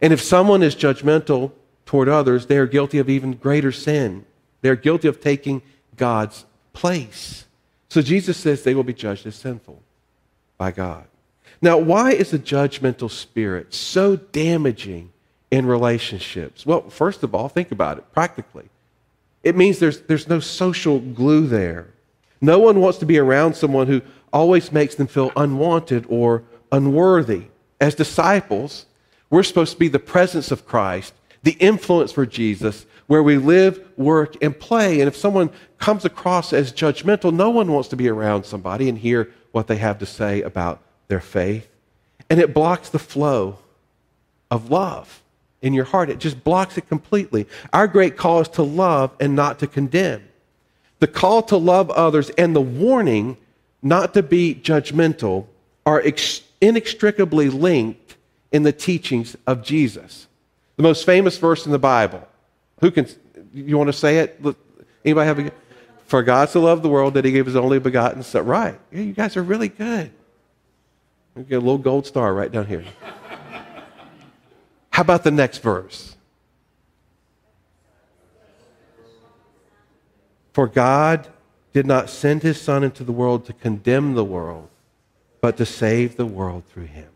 And 0.00 0.12
if 0.12 0.22
someone 0.22 0.62
is 0.62 0.74
judgmental 0.74 1.52
toward 1.86 2.08
others, 2.08 2.46
they 2.46 2.56
are 2.58 2.66
guilty 2.66 2.98
of 2.98 3.08
even 3.08 3.32
greater 3.32 3.72
sin. 3.72 4.24
They're 4.60 4.76
guilty 4.76 5.08
of 5.08 5.20
taking 5.20 5.62
God's 5.96 6.44
place. 6.72 7.44
So 7.88 8.02
Jesus 8.02 8.36
says 8.36 8.62
they 8.62 8.74
will 8.74 8.84
be 8.84 8.94
judged 8.94 9.26
as 9.26 9.36
sinful 9.36 9.82
by 10.56 10.70
God. 10.70 11.04
Now, 11.60 11.78
why 11.78 12.12
is 12.12 12.30
the 12.30 12.38
judgmental 12.38 13.10
spirit 13.10 13.74
so 13.74 14.16
damaging 14.16 15.10
in 15.50 15.66
relationships? 15.66 16.64
Well, 16.64 16.88
first 16.88 17.22
of 17.22 17.34
all, 17.34 17.48
think 17.48 17.72
about 17.72 17.98
it 17.98 18.12
practically. 18.12 18.68
It 19.42 19.56
means 19.56 19.78
there's, 19.78 20.02
there's 20.02 20.28
no 20.28 20.40
social 20.40 21.00
glue 21.00 21.46
there. 21.46 21.88
No 22.40 22.58
one 22.58 22.80
wants 22.80 22.98
to 22.98 23.06
be 23.06 23.18
around 23.18 23.54
someone 23.54 23.86
who 23.86 24.02
always 24.32 24.72
makes 24.72 24.94
them 24.94 25.06
feel 25.06 25.32
unwanted 25.36 26.06
or 26.08 26.44
unworthy. 26.72 27.44
As 27.80 27.94
disciples, 27.94 28.86
we're 29.30 29.42
supposed 29.42 29.72
to 29.72 29.78
be 29.78 29.88
the 29.88 29.98
presence 29.98 30.50
of 30.50 30.66
Christ, 30.66 31.14
the 31.42 31.52
influence 31.52 32.12
for 32.12 32.26
Jesus, 32.26 32.86
where 33.06 33.22
we 33.22 33.38
live, 33.38 33.80
work, 33.96 34.36
and 34.42 34.58
play. 34.58 35.00
And 35.00 35.08
if 35.08 35.16
someone 35.16 35.50
comes 35.78 36.04
across 36.04 36.52
as 36.52 36.72
judgmental, 36.72 37.32
no 37.32 37.50
one 37.50 37.72
wants 37.72 37.88
to 37.88 37.96
be 37.96 38.08
around 38.08 38.44
somebody 38.44 38.88
and 38.88 38.98
hear 38.98 39.30
what 39.52 39.66
they 39.66 39.76
have 39.76 39.98
to 39.98 40.06
say 40.06 40.42
about 40.42 40.80
their 41.08 41.20
faith. 41.20 41.68
And 42.30 42.40
it 42.40 42.52
blocks 42.52 42.90
the 42.90 42.98
flow 42.98 43.58
of 44.50 44.70
love 44.70 45.22
in 45.62 45.72
your 45.72 45.84
heart. 45.84 46.10
It 46.10 46.18
just 46.18 46.44
blocks 46.44 46.76
it 46.78 46.88
completely. 46.88 47.46
Our 47.72 47.86
great 47.86 48.16
call 48.16 48.40
is 48.40 48.48
to 48.50 48.62
love 48.62 49.12
and 49.18 49.34
not 49.34 49.58
to 49.60 49.66
condemn. 49.66 50.22
The 51.00 51.06
call 51.06 51.42
to 51.44 51.56
love 51.56 51.90
others 51.90 52.30
and 52.30 52.54
the 52.54 52.60
warning 52.60 53.36
not 53.82 54.14
to 54.14 54.22
be 54.22 54.54
judgmental 54.54 55.46
are 55.86 56.00
ex- 56.00 56.42
inextricably 56.60 57.48
linked 57.48 58.16
in 58.52 58.62
the 58.62 58.72
teachings 58.72 59.36
of 59.46 59.62
Jesus. 59.62 60.26
The 60.76 60.82
most 60.82 61.04
famous 61.04 61.36
verse 61.38 61.66
in 61.66 61.72
the 61.72 61.78
Bible. 61.78 62.26
Who 62.80 62.90
can, 62.90 63.06
you 63.52 63.76
want 63.76 63.88
to 63.88 63.92
say 63.92 64.18
it? 64.18 64.40
Anybody 65.04 65.26
have 65.26 65.38
a, 65.38 65.52
For 66.06 66.22
God 66.22 66.48
so 66.48 66.60
loved 66.60 66.82
the 66.82 66.88
world 66.88 67.14
that 67.14 67.24
he 67.24 67.32
gave 67.32 67.46
his 67.46 67.56
only 67.56 67.78
begotten 67.78 68.22
son. 68.22 68.46
Right. 68.46 68.78
Yeah, 68.92 69.02
you 69.02 69.12
guys 69.12 69.36
are 69.36 69.42
really 69.42 69.68
good. 69.68 70.10
We 71.34 71.44
get 71.44 71.56
a 71.56 71.60
little 71.60 71.78
gold 71.78 72.06
star 72.06 72.34
right 72.34 72.50
down 72.50 72.66
here. 72.66 72.84
How 74.90 75.02
about 75.02 75.22
the 75.22 75.30
next 75.30 75.58
verse? 75.58 76.16
For 80.52 80.66
God 80.66 81.28
did 81.78 81.86
not 81.86 82.10
send 82.10 82.42
his 82.42 82.60
Son 82.60 82.82
into 82.82 83.04
the 83.04 83.12
world 83.12 83.46
to 83.46 83.52
condemn 83.52 84.14
the 84.14 84.24
world, 84.24 84.68
but 85.40 85.56
to 85.56 85.64
save 85.64 86.16
the 86.16 86.26
world 86.26 86.64
through 86.66 86.86
him. 86.86 87.06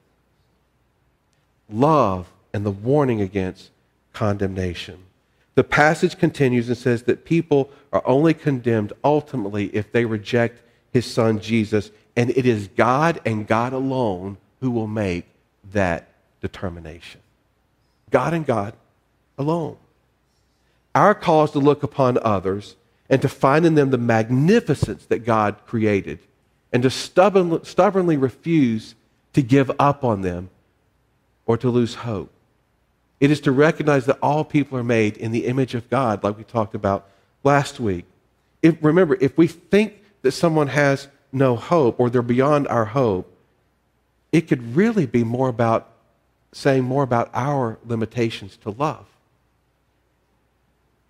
Love 1.68 2.32
and 2.54 2.64
the 2.64 2.70
warning 2.70 3.20
against 3.20 3.72
condemnation. 4.12 4.96
The 5.56 5.64
passage 5.64 6.16
continues 6.16 6.68
and 6.68 6.78
says 6.78 7.02
that 7.04 7.24
people 7.24 7.70
are 7.92 8.06
only 8.06 8.34
condemned 8.34 8.92
ultimately 9.02 9.66
if 9.74 9.90
they 9.90 10.04
reject 10.04 10.62
his 10.92 11.06
son 11.06 11.40
Jesus, 11.40 11.90
and 12.14 12.30
it 12.30 12.46
is 12.46 12.68
God 12.68 13.20
and 13.26 13.48
God 13.48 13.72
alone 13.72 14.36
who 14.60 14.70
will 14.70 14.86
make 14.86 15.26
that 15.72 16.06
determination. 16.40 17.20
God 18.10 18.32
and 18.32 18.46
God 18.46 18.74
alone. 19.36 19.76
Our 20.94 21.16
call 21.16 21.42
is 21.46 21.50
to 21.50 21.58
look 21.58 21.82
upon 21.82 22.16
others 22.22 22.76
and 23.12 23.20
to 23.20 23.28
find 23.28 23.66
in 23.66 23.74
them 23.74 23.90
the 23.90 23.98
magnificence 23.98 25.04
that 25.06 25.18
God 25.18 25.56
created 25.66 26.18
and 26.72 26.82
to 26.82 26.88
stubbornly, 26.88 28.16
refuse 28.16 28.94
to 29.34 29.42
give 29.42 29.70
up 29.78 30.02
on 30.02 30.22
them 30.22 30.48
or 31.44 31.58
to 31.58 31.68
lose 31.68 31.94
hope. 31.94 32.32
It 33.20 33.30
is 33.30 33.38
to 33.42 33.52
recognize 33.52 34.06
that 34.06 34.18
all 34.22 34.44
people 34.44 34.78
are 34.78 34.82
made 34.82 35.18
in 35.18 35.30
the 35.30 35.44
image 35.44 35.74
of 35.74 35.90
God, 35.90 36.24
like 36.24 36.38
we 36.38 36.44
talked 36.44 36.74
about 36.74 37.06
last 37.44 37.78
week. 37.78 38.06
If, 38.62 38.78
remember, 38.80 39.18
if 39.20 39.36
we 39.36 39.46
think 39.46 40.02
that 40.22 40.32
someone 40.32 40.68
has 40.68 41.08
no 41.32 41.54
hope 41.54 42.00
or 42.00 42.08
they're 42.08 42.22
beyond 42.22 42.66
our 42.68 42.86
hope, 42.86 43.30
it 44.32 44.48
could 44.48 44.74
really 44.74 45.04
be 45.04 45.22
more 45.22 45.50
about 45.50 45.90
saying 46.52 46.84
more 46.84 47.02
about 47.02 47.28
our 47.34 47.78
limitations 47.84 48.56
to 48.62 48.70
love, 48.70 49.04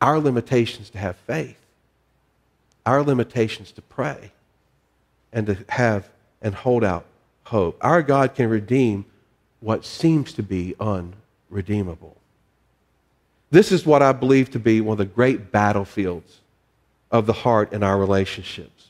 our 0.00 0.18
limitations 0.18 0.90
to 0.90 0.98
have 0.98 1.14
faith, 1.14 1.61
our 2.84 3.02
limitations 3.02 3.72
to 3.72 3.82
pray, 3.82 4.32
and 5.32 5.46
to 5.46 5.58
have 5.68 6.08
and 6.40 6.54
hold 6.54 6.84
out 6.84 7.06
hope. 7.44 7.78
Our 7.80 8.02
God 8.02 8.34
can 8.34 8.48
redeem 8.48 9.04
what 9.60 9.84
seems 9.84 10.32
to 10.34 10.42
be 10.42 10.74
unredeemable. 10.80 12.16
This 13.50 13.70
is 13.70 13.86
what 13.86 14.02
I 14.02 14.12
believe 14.12 14.50
to 14.52 14.58
be 14.58 14.80
one 14.80 14.94
of 14.94 14.98
the 14.98 15.04
great 15.04 15.52
battlefields 15.52 16.40
of 17.10 17.26
the 17.26 17.32
heart 17.32 17.72
in 17.72 17.82
our 17.82 17.98
relationships. 17.98 18.88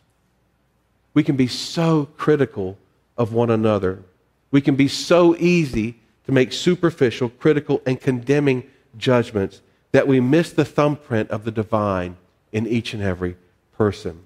We 1.14 1.22
can 1.22 1.37
be 1.37 1.49
so 1.49 2.06
critical 2.16 2.78
of 3.18 3.32
one 3.32 3.50
another. 3.50 4.02
We 4.50 4.61
can 4.61 4.76
be 4.76 4.88
so 4.88 5.37
easy 5.37 5.96
to 6.26 6.32
make 6.32 6.52
superficial, 6.52 7.28
critical, 7.28 7.82
and 7.84 8.00
condemning 8.00 8.64
judgments 8.96 9.61
that 9.90 10.06
we 10.06 10.20
miss 10.20 10.52
the 10.52 10.64
thumbprint 10.64 11.30
of 11.30 11.44
the 11.44 11.50
divine 11.50 12.16
in 12.52 12.66
each 12.66 12.94
and 12.94 13.02
every 13.02 13.37
person. 13.76 14.25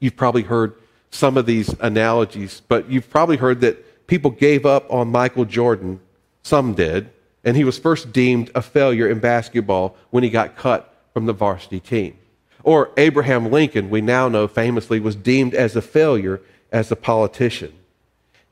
You've 0.00 0.16
probably 0.16 0.42
heard 0.42 0.74
some 1.10 1.36
of 1.36 1.46
these 1.46 1.68
analogies, 1.80 2.62
but 2.68 2.90
you've 2.90 3.08
probably 3.08 3.36
heard 3.36 3.60
that 3.60 4.06
people 4.06 4.30
gave 4.30 4.66
up 4.66 4.90
on 4.92 5.08
Michael 5.08 5.44
Jordan. 5.44 6.00
Some 6.42 6.74
did. 6.74 7.10
And 7.44 7.56
he 7.56 7.64
was 7.64 7.78
first 7.78 8.12
deemed 8.12 8.50
a 8.54 8.62
failure 8.62 9.08
in 9.08 9.18
basketball 9.18 9.96
when 10.10 10.24
he 10.24 10.30
got 10.30 10.56
cut 10.56 10.94
from 11.12 11.26
the 11.26 11.32
varsity 11.32 11.80
team. 11.80 12.16
Or 12.62 12.90
Abraham 12.96 13.50
Lincoln, 13.50 13.90
we 13.90 14.00
now 14.00 14.28
know 14.28 14.48
famously, 14.48 14.98
was 14.98 15.14
deemed 15.14 15.54
as 15.54 15.76
a 15.76 15.82
failure 15.82 16.40
as 16.72 16.90
a 16.90 16.96
politician. 16.96 17.72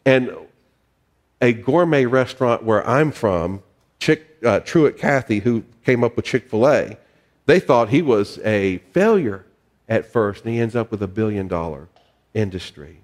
And 0.04 0.30
a 1.40 1.52
gourmet 1.52 2.04
restaurant 2.04 2.62
where 2.62 2.86
I'm 2.86 3.10
from, 3.10 3.62
Chick, 3.98 4.26
uh, 4.44 4.60
Truett 4.60 4.98
Cathy, 4.98 5.40
who 5.40 5.64
came 5.84 6.04
up 6.04 6.16
with 6.16 6.26
Chick 6.26 6.48
fil 6.48 6.68
A, 6.68 6.96
they 7.46 7.58
thought 7.58 7.88
he 7.88 8.02
was 8.02 8.38
a 8.44 8.78
failure 8.92 9.44
at 9.88 10.06
first, 10.06 10.44
and 10.44 10.54
he 10.54 10.60
ends 10.60 10.76
up 10.76 10.90
with 10.90 11.02
a 11.02 11.08
billion 11.08 11.48
dollar 11.48 11.88
industry. 12.34 12.98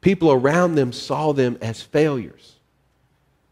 People 0.00 0.32
around 0.32 0.74
them 0.74 0.92
saw 0.92 1.32
them 1.32 1.58
as 1.60 1.82
failures. 1.82 2.56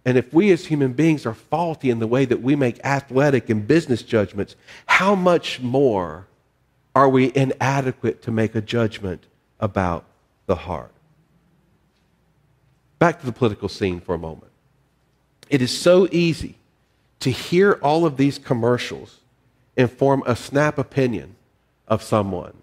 And 0.05 0.17
if 0.17 0.33
we 0.33 0.50
as 0.50 0.67
human 0.67 0.95
beings 0.95 1.26
are 1.26 1.35
faulty 1.35 1.90
in 1.90 1.99
the 1.99 2.07
way 2.07 2.25
that 2.25 2.40
we 2.40 2.57
make 2.57 2.83
athletic 2.85 3.50
and 3.50 3.67
business 3.67 4.02
judgments, 4.02 4.57
how 4.87 5.14
much 5.14 5.61
more 5.61 6.26
are 6.95 7.09
we 7.09 7.31
inadequate 7.35 8.23
to 8.23 8.31
make 8.31 8.55
a 8.55 8.61
judgment 8.61 9.25
about 9.61 10.05
the 10.47 10.57
heart? 10.57 10.93
Back 12.99 13.21
to 13.21 13.26
the 13.26 13.33
political 13.33 13.69
scene 13.69 14.00
for 14.00 14.14
a 14.14 14.19
moment. 14.19 14.50
It 15.50 15.62
is 15.62 15.76
so 15.76 16.09
easy 16.11 16.57
to 17.21 17.31
hear 17.31 17.73
all 17.83 18.07
of 18.07 18.17
these 18.17 18.38
commercials 18.38 19.19
and 19.76 19.90
form 19.90 20.23
a 20.26 20.35
snap 20.35 20.78
opinion 20.78 21.37
of 21.88 22.02
someone. 22.02 22.54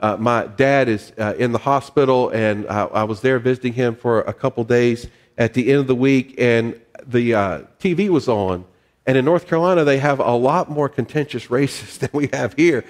Uh, 0.00 0.16
my 0.18 0.46
dad 0.46 0.88
is 0.88 1.12
uh, 1.18 1.34
in 1.38 1.52
the 1.52 1.58
hospital, 1.58 2.28
and 2.30 2.66
I, 2.68 2.84
I, 2.84 3.04
was 3.04 3.22
there 3.22 3.38
visiting 3.38 3.72
him 3.72 3.94
for 3.94 4.20
a 4.22 4.34
couple 4.34 4.62
days 4.64 5.06
at 5.38 5.54
the 5.54 5.70
end 5.70 5.80
of 5.80 5.86
the 5.86 5.94
week, 5.94 6.34
and 6.36 6.78
the 7.06 7.34
uh, 7.34 7.62
TV 7.78 8.08
was 8.10 8.28
on. 8.28 8.64
And 9.06 9.16
in 9.16 9.24
North 9.24 9.46
Carolina, 9.46 9.84
they 9.84 9.98
have 9.98 10.18
a 10.18 10.32
lot 10.32 10.70
more 10.70 10.88
contentious 10.88 11.50
races 11.58 11.98
than 11.98 12.10
we 12.12 12.28
have 12.32 12.54
here. 12.54 12.84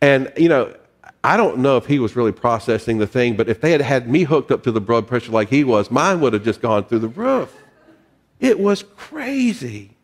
And, 0.00 0.32
you 0.36 0.48
know, 0.48 0.74
I 1.24 1.36
don't 1.36 1.58
know 1.58 1.76
if 1.76 1.86
he 1.86 1.98
was 1.98 2.16
really 2.16 2.32
processing 2.32 2.98
the 2.98 3.06
thing, 3.06 3.36
but 3.36 3.48
if 3.48 3.60
they 3.60 3.70
had 3.70 3.80
had 3.80 4.08
me 4.08 4.24
hooked 4.24 4.50
up 4.50 4.64
to 4.64 4.72
the 4.72 4.80
blood 4.80 5.06
pressure 5.06 5.32
like 5.32 5.48
he 5.48 5.62
was, 5.64 5.90
mine 5.90 6.20
would 6.20 6.32
have 6.32 6.44
just 6.44 6.60
gone 6.60 6.84
through 6.84 6.98
the 6.98 7.08
roof. 7.08 7.54
It 8.40 8.58
was 8.58 8.82
crazy. 8.96 9.96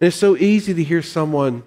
And 0.00 0.08
it's 0.08 0.16
so 0.16 0.36
easy 0.36 0.72
to 0.72 0.84
hear 0.84 1.02
someone 1.02 1.64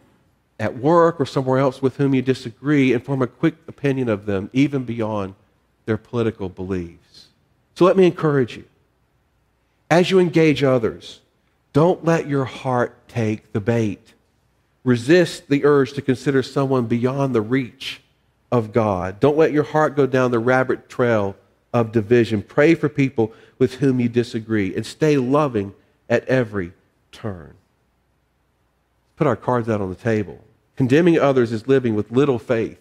at 0.60 0.78
work 0.78 1.20
or 1.20 1.26
somewhere 1.26 1.58
else 1.58 1.82
with 1.82 1.98
whom 1.98 2.14
you 2.14 2.22
disagree 2.22 2.94
and 2.94 3.04
form 3.04 3.22
a 3.22 3.28
quick 3.28 3.56
opinion 3.68 4.10
of 4.10 4.26
them, 4.26 4.50
even 4.52 4.84
beyond 4.84 5.34
their 5.86 5.98
political 5.98 6.50
beliefs. 6.50 7.28
So 7.76 7.86
let 7.86 7.96
me 7.96 8.06
encourage 8.06 8.58
you. 8.58 8.66
As 9.90 10.12
you 10.12 10.20
engage 10.20 10.64
others, 10.64 11.22
don't 11.72 12.04
let 12.04 12.28
your 12.28 12.46
heart 12.46 13.08
take 13.08 13.54
the 13.54 13.62
bait. 13.62 14.14
Resist 14.84 15.48
the 15.50 15.66
urge 15.66 15.94
to 15.94 16.02
consider 16.02 16.44
someone 16.44 16.88
beyond 16.88 17.34
the 17.34 17.42
reach 17.42 18.02
of 18.52 18.74
God. 18.74 19.20
Don't 19.20 19.38
let 19.38 19.52
your 19.52 19.64
heart 19.64 19.96
go 19.96 20.06
down 20.06 20.32
the 20.32 20.40
rabbit 20.40 20.90
trail 20.90 21.36
of 21.74 21.92
division. 21.92 22.42
Pray 22.42 22.76
for 22.76 22.90
people 22.90 23.32
with 23.58 23.76
whom 23.76 24.00
you 24.00 24.10
disagree 24.10 24.76
and 24.76 24.86
stay 24.86 25.18
loving 25.18 25.74
at 26.10 26.26
every 26.26 26.74
turn. 27.12 27.54
Put 29.16 29.28
our 29.28 29.36
cards 29.36 29.70
out 29.70 29.82
on 29.82 29.90
the 29.90 29.96
table. 29.96 30.40
Condemning 30.80 31.20
others 31.20 31.52
is 31.52 31.68
living 31.68 31.94
with 31.94 32.10
little 32.10 32.40
faith 32.40 32.80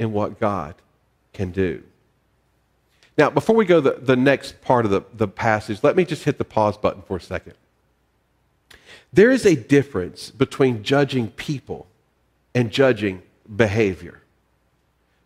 in 0.00 0.12
what 0.12 0.40
God 0.40 0.74
can 1.32 1.52
do. 1.52 1.80
Now, 3.16 3.30
before 3.30 3.54
we 3.54 3.64
go 3.64 3.80
the, 3.80 3.92
the 3.92 4.16
next 4.16 4.60
part 4.62 4.84
of 4.84 4.90
the, 4.90 5.02
the 5.12 5.28
passage, 5.28 5.84
let 5.84 5.94
me 5.94 6.04
just 6.04 6.24
hit 6.24 6.38
the 6.38 6.44
pause 6.44 6.76
button 6.76 7.02
for 7.02 7.16
a 7.16 7.20
second. 7.20 7.54
There 9.12 9.30
is 9.30 9.46
a 9.46 9.54
difference 9.54 10.32
between 10.32 10.82
judging 10.82 11.28
people 11.28 11.86
and 12.52 12.72
judging 12.72 13.22
behavior. 13.54 14.20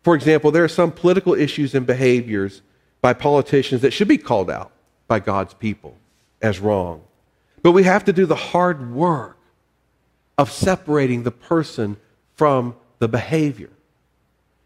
For 0.03 0.15
example, 0.15 0.51
there 0.51 0.65
are 0.65 0.69
some 0.69 0.93
political 0.93 1.33
issues 1.33 1.75
and 1.75 1.87
behaviors 1.87 2.61
by 3.01 3.15
politicians 3.15 3.81
that 3.81 3.95
should 3.95 4.09
be 4.09 4.19
called 4.19 4.51
out 4.51 4.73
by 5.07 5.21
God's 5.21 5.55
people 5.55 5.97
as 6.43 6.61
wrong. 6.61 7.01
But 7.63 7.73
we 7.73 7.85
have 7.85 8.05
to 8.05 8.13
do 8.13 8.27
the 8.27 8.37
hard 8.37 8.93
work 8.93 9.38
of 10.39 10.51
separating 10.51 11.25
the 11.25 11.31
person 11.31 11.99
from 12.37 12.75
the 13.01 13.09
behavior. 13.09 13.71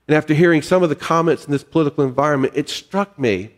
And 0.06 0.16
after 0.16 0.34
hearing 0.34 0.62
some 0.62 0.82
of 0.82 0.90
the 0.90 0.94
comments 0.94 1.46
in 1.46 1.52
this 1.52 1.64
political 1.64 2.04
environment, 2.04 2.52
it 2.54 2.68
struck 2.68 3.18
me 3.18 3.50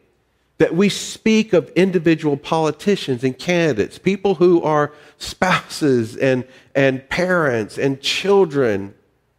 that 0.59 0.75
we 0.75 0.89
speak 0.89 1.53
of 1.53 1.69
individual 1.71 2.37
politicians 2.37 3.25
and 3.25 3.37
candidates, 3.37 3.99
people 3.99 4.37
who 4.37 4.63
are 4.63 4.93
spouses 5.19 6.17
and, 6.17 6.45
and 6.75 7.09
parents 7.09 7.77
and 7.77 8.01
children. 8.01 8.95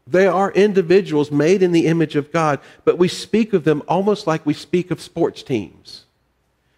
They 0.07 0.27
are 0.27 0.51
individuals 0.51 1.31
made 1.31 1.63
in 1.63 1.71
the 1.71 1.87
image 1.87 2.17
of 2.17 2.31
God, 2.31 2.59
but 2.83 2.97
we 2.97 3.07
speak 3.07 3.53
of 3.53 3.63
them 3.63 3.81
almost 3.87 4.27
like 4.27 4.45
we 4.45 4.53
speak 4.53 4.91
of 4.91 4.99
sports 4.99 5.41
teams. 5.41 6.03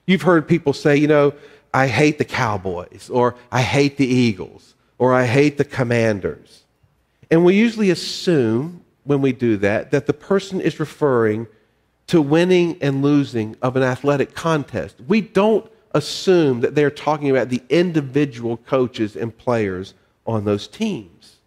You've 0.06 0.22
heard 0.22 0.48
people 0.48 0.72
say, 0.72 0.96
you 0.96 1.08
know, 1.08 1.34
I 1.74 1.88
hate 1.88 2.18
the 2.18 2.26
Cowboys, 2.26 3.10
or 3.12 3.36
I 3.52 3.62
hate 3.62 3.98
the 3.98 4.08
Eagles, 4.08 4.76
or 4.98 5.14
I 5.14 5.26
hate 5.26 5.58
the 5.58 5.66
Commanders. 5.66 6.64
And 7.30 7.44
we 7.44 7.56
usually 7.56 7.90
assume 7.90 8.84
when 9.04 9.22
we 9.22 9.32
do 9.32 9.58
that 9.58 9.92
that 9.92 10.06
the 10.06 10.14
person 10.14 10.62
is 10.62 10.80
referring 10.80 11.48
to 12.08 12.22
winning 12.22 12.78
and 12.82 13.02
losing 13.02 13.56
of 13.62 13.76
an 13.76 13.84
athletic 13.84 14.34
contest. 14.34 14.96
We 15.08 15.22
don't 15.22 15.70
assume 15.92 16.62
that 16.62 16.76
they're 16.76 16.92
talking 16.92 17.30
about 17.30 17.50
the 17.50 17.62
individual 17.70 18.58
coaches 18.58 19.16
and 19.16 19.36
players 19.36 19.94
on 20.26 20.46
those 20.46 20.68
teams. 20.68 21.38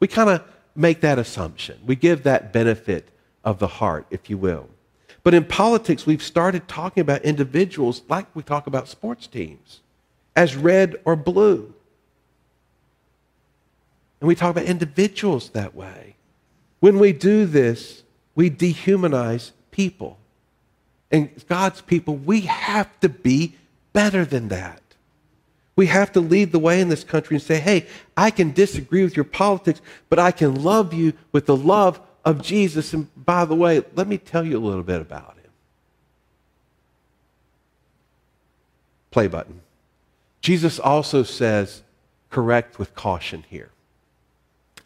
We 0.00 0.08
kind 0.08 0.30
of 0.30 0.42
make 0.74 1.00
that 1.00 1.18
assumption. 1.18 1.78
We 1.86 1.96
give 1.96 2.22
that 2.24 2.52
benefit 2.52 3.08
of 3.44 3.58
the 3.58 3.66
heart, 3.66 4.06
if 4.10 4.28
you 4.28 4.38
will. 4.38 4.68
But 5.22 5.34
in 5.34 5.44
politics, 5.44 6.06
we've 6.06 6.22
started 6.22 6.68
talking 6.68 7.00
about 7.00 7.22
individuals 7.22 8.02
like 8.08 8.26
we 8.34 8.42
talk 8.42 8.66
about 8.66 8.88
sports 8.88 9.26
teams 9.26 9.80
as 10.36 10.54
red 10.54 10.96
or 11.04 11.16
blue. 11.16 11.74
And 14.20 14.28
we 14.28 14.34
talk 14.34 14.50
about 14.50 14.64
individuals 14.64 15.50
that 15.50 15.74
way. 15.74 16.16
When 16.80 16.98
we 16.98 17.12
do 17.12 17.46
this, 17.46 18.02
we 18.34 18.50
dehumanize 18.50 19.52
people. 19.70 20.18
And 21.10 21.30
God's 21.48 21.80
people, 21.82 22.16
we 22.16 22.42
have 22.42 22.98
to 23.00 23.08
be 23.08 23.54
better 23.92 24.24
than 24.24 24.48
that. 24.48 24.82
We 25.76 25.86
have 25.86 26.12
to 26.12 26.20
lead 26.20 26.52
the 26.52 26.58
way 26.58 26.80
in 26.80 26.88
this 26.88 27.04
country 27.04 27.36
and 27.36 27.42
say, 27.42 27.58
hey, 27.58 27.86
I 28.16 28.30
can 28.30 28.52
disagree 28.52 29.04
with 29.04 29.14
your 29.14 29.24
politics, 29.24 29.80
but 30.08 30.18
I 30.18 30.30
can 30.30 30.62
love 30.62 30.94
you 30.94 31.12
with 31.32 31.46
the 31.46 31.56
love 31.56 32.00
of 32.24 32.42
Jesus. 32.42 32.94
And 32.94 33.08
by 33.24 33.44
the 33.44 33.54
way, 33.54 33.82
let 33.94 34.08
me 34.08 34.16
tell 34.16 34.44
you 34.44 34.56
a 34.56 34.58
little 34.58 34.82
bit 34.82 35.00
about 35.00 35.36
him. 35.36 35.50
Play 39.10 39.28
button. 39.28 39.60
Jesus 40.40 40.78
also 40.78 41.22
says, 41.22 41.82
correct 42.30 42.78
with 42.78 42.94
caution 42.94 43.44
here. 43.48 43.70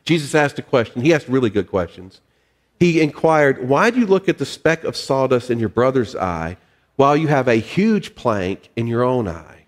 Jesus 0.05 0.35
asked 0.35 0.59
a 0.59 0.63
question. 0.63 1.03
He 1.03 1.15
asked 1.15 1.29
really 1.29 1.51
good 1.51 1.69
questions. 1.69 2.21
He 2.79 3.01
inquired, 3.01 3.69
Why 3.69 3.91
do 3.91 4.01
you 4.01 4.07
look 4.07 4.29
at 4.29 4.39
the 4.39 4.47
speck 4.47 4.85
of 4.85 4.97
sawdust 4.97 5.51
in 5.51 5.59
your 5.59 5.69
brother's 5.69 6.17
eye 6.17 6.57
while 6.97 7.17
you 7.17 7.29
have 7.29 7.49
a 7.49 7.57
huge 7.57 8.15
plank 8.15 8.71
in 8.75 8.87
your 8.87 9.03
own 9.03 9.29
eye? 9.29 9.67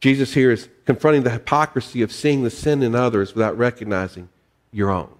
Jesus 0.00 0.34
here 0.34 0.50
is 0.50 0.68
confronting 0.84 1.22
the 1.22 1.30
hypocrisy 1.30 2.02
of 2.02 2.12
seeing 2.12 2.42
the 2.42 2.50
sin 2.50 2.82
in 2.82 2.94
others 2.94 3.34
without 3.34 3.56
recognizing 3.56 4.28
your 4.72 4.90
own. 4.90 5.12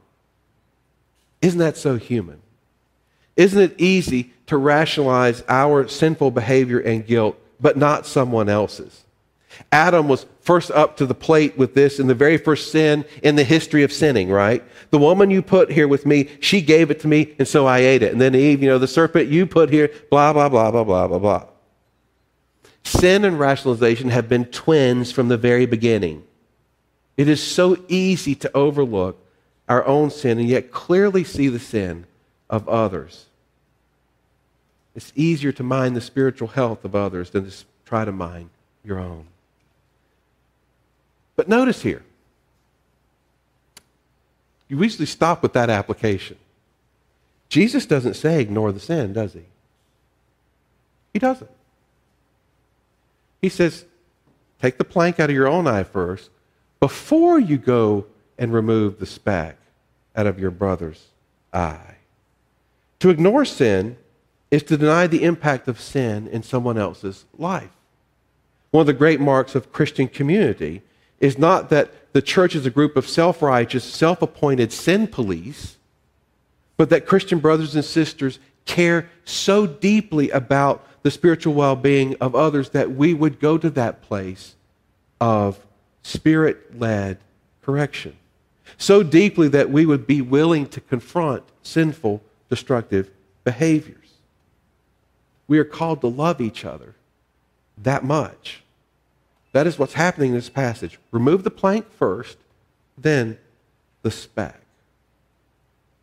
Isn't 1.40 1.58
that 1.58 1.76
so 1.76 1.96
human? 1.96 2.40
Isn't 3.36 3.60
it 3.60 3.80
easy 3.80 4.32
to 4.46 4.56
rationalize 4.56 5.42
our 5.48 5.88
sinful 5.88 6.30
behavior 6.32 6.78
and 6.78 7.06
guilt, 7.06 7.38
but 7.60 7.76
not 7.76 8.06
someone 8.06 8.48
else's? 8.48 9.04
Adam 9.70 10.08
was 10.08 10.26
first 10.40 10.70
up 10.70 10.96
to 10.96 11.06
the 11.06 11.14
plate 11.14 11.56
with 11.56 11.74
this 11.74 12.00
in 12.00 12.06
the 12.06 12.14
very 12.14 12.36
first 12.36 12.72
sin 12.72 13.04
in 13.22 13.36
the 13.36 13.44
history 13.44 13.82
of 13.82 13.92
sinning, 13.92 14.30
right? 14.30 14.62
The 14.90 14.98
woman 14.98 15.30
you 15.30 15.42
put 15.42 15.70
here 15.70 15.88
with 15.88 16.06
me, 16.06 16.28
she 16.40 16.60
gave 16.60 16.90
it 16.90 17.00
to 17.00 17.08
me, 17.08 17.34
and 17.38 17.46
so 17.46 17.66
I 17.66 17.78
ate 17.78 18.02
it. 18.02 18.12
And 18.12 18.20
then 18.20 18.34
Eve, 18.34 18.62
you 18.62 18.68
know, 18.68 18.78
the 18.78 18.88
serpent 18.88 19.28
you 19.28 19.46
put 19.46 19.70
here, 19.70 19.90
blah, 20.10 20.32
blah, 20.32 20.48
blah, 20.48 20.70
blah, 20.70 20.84
blah, 20.84 21.08
blah, 21.08 21.18
blah. 21.18 21.46
Sin 22.84 23.24
and 23.24 23.38
rationalization 23.38 24.10
have 24.10 24.28
been 24.28 24.44
twins 24.46 25.12
from 25.12 25.28
the 25.28 25.36
very 25.36 25.66
beginning. 25.66 26.24
It 27.16 27.28
is 27.28 27.42
so 27.42 27.76
easy 27.88 28.34
to 28.36 28.50
overlook 28.56 29.18
our 29.68 29.84
own 29.86 30.10
sin 30.10 30.38
and 30.38 30.48
yet 30.48 30.72
clearly 30.72 31.24
see 31.24 31.48
the 31.48 31.58
sin 31.58 32.06
of 32.50 32.68
others. 32.68 33.26
It's 34.94 35.12
easier 35.14 35.52
to 35.52 35.62
mind 35.62 35.96
the 35.96 36.00
spiritual 36.00 36.48
health 36.48 36.84
of 36.84 36.94
others 36.94 37.30
than 37.30 37.48
to 37.48 37.64
try 37.86 38.04
to 38.04 38.12
mind 38.12 38.50
your 38.84 38.98
own. 38.98 39.26
But 41.42 41.48
notice 41.48 41.82
here, 41.82 42.04
you 44.68 44.80
usually 44.80 45.06
stop 45.06 45.42
with 45.42 45.54
that 45.54 45.70
application. 45.70 46.36
Jesus 47.48 47.84
doesn't 47.84 48.14
say 48.14 48.40
ignore 48.40 48.70
the 48.70 48.78
sin, 48.78 49.12
does 49.12 49.32
he? 49.32 49.42
He 51.12 51.18
doesn't. 51.18 51.50
He 53.40 53.48
says, 53.48 53.86
take 54.60 54.78
the 54.78 54.84
plank 54.84 55.18
out 55.18 55.30
of 55.30 55.34
your 55.34 55.48
own 55.48 55.66
eye 55.66 55.82
first 55.82 56.30
before 56.78 57.40
you 57.40 57.58
go 57.58 58.06
and 58.38 58.52
remove 58.52 59.00
the 59.00 59.06
speck 59.06 59.56
out 60.14 60.28
of 60.28 60.38
your 60.38 60.52
brother's 60.52 61.08
eye. 61.52 61.96
To 63.00 63.10
ignore 63.10 63.44
sin 63.44 63.96
is 64.52 64.62
to 64.62 64.76
deny 64.76 65.08
the 65.08 65.24
impact 65.24 65.66
of 65.66 65.80
sin 65.80 66.28
in 66.28 66.44
someone 66.44 66.78
else's 66.78 67.24
life. 67.36 67.72
One 68.70 68.82
of 68.82 68.86
the 68.86 68.92
great 68.92 69.20
marks 69.20 69.56
of 69.56 69.72
Christian 69.72 70.06
community 70.06 70.82
is 71.22 71.38
not 71.38 71.70
that 71.70 72.12
the 72.12 72.20
church 72.20 72.54
is 72.54 72.66
a 72.66 72.70
group 72.70 72.96
of 72.96 73.08
self 73.08 73.40
righteous, 73.40 73.84
self 73.84 74.20
appointed 74.20 74.70
sin 74.70 75.06
police, 75.06 75.78
but 76.76 76.90
that 76.90 77.06
Christian 77.06 77.38
brothers 77.38 77.74
and 77.74 77.84
sisters 77.84 78.38
care 78.66 79.08
so 79.24 79.66
deeply 79.66 80.28
about 80.30 80.84
the 81.02 81.10
spiritual 81.10 81.54
well 81.54 81.76
being 81.76 82.16
of 82.20 82.34
others 82.34 82.70
that 82.70 82.90
we 82.92 83.14
would 83.14 83.40
go 83.40 83.56
to 83.56 83.70
that 83.70 84.02
place 84.02 84.56
of 85.20 85.64
spirit 86.02 86.78
led 86.78 87.18
correction. 87.62 88.16
So 88.76 89.02
deeply 89.02 89.48
that 89.48 89.70
we 89.70 89.86
would 89.86 90.06
be 90.06 90.20
willing 90.20 90.66
to 90.68 90.80
confront 90.80 91.44
sinful, 91.62 92.20
destructive 92.50 93.10
behaviors. 93.44 93.98
We 95.46 95.58
are 95.58 95.64
called 95.64 96.00
to 96.00 96.08
love 96.08 96.40
each 96.40 96.64
other 96.64 96.94
that 97.78 98.04
much. 98.04 98.62
That 99.52 99.66
is 99.66 99.78
what's 99.78 99.94
happening 99.94 100.30
in 100.30 100.34
this 100.34 100.48
passage. 100.48 100.98
Remove 101.10 101.44
the 101.44 101.50
plank 101.50 101.90
first, 101.92 102.38
then 102.96 103.38
the 104.02 104.10
speck. 104.10 104.60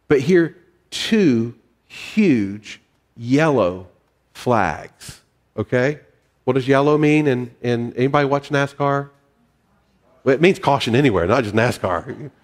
But 0.07 0.21
here, 0.21 0.55
two 0.91 1.55
huge 1.88 2.79
yellow 3.17 3.88
flags. 4.33 5.21
Okay? 5.57 5.99
What 6.45 6.53
does 6.53 6.67
yellow 6.67 6.97
mean? 6.97 7.27
And, 7.27 7.53
and 7.62 7.95
anybody 7.95 8.27
watch 8.27 8.49
NASCAR? 8.49 9.09
Well, 10.23 10.35
it 10.35 10.41
means 10.41 10.59
caution 10.59 10.95
anywhere, 10.95 11.25
not 11.27 11.43
just 11.43 11.55
NASCAR. 11.55 12.31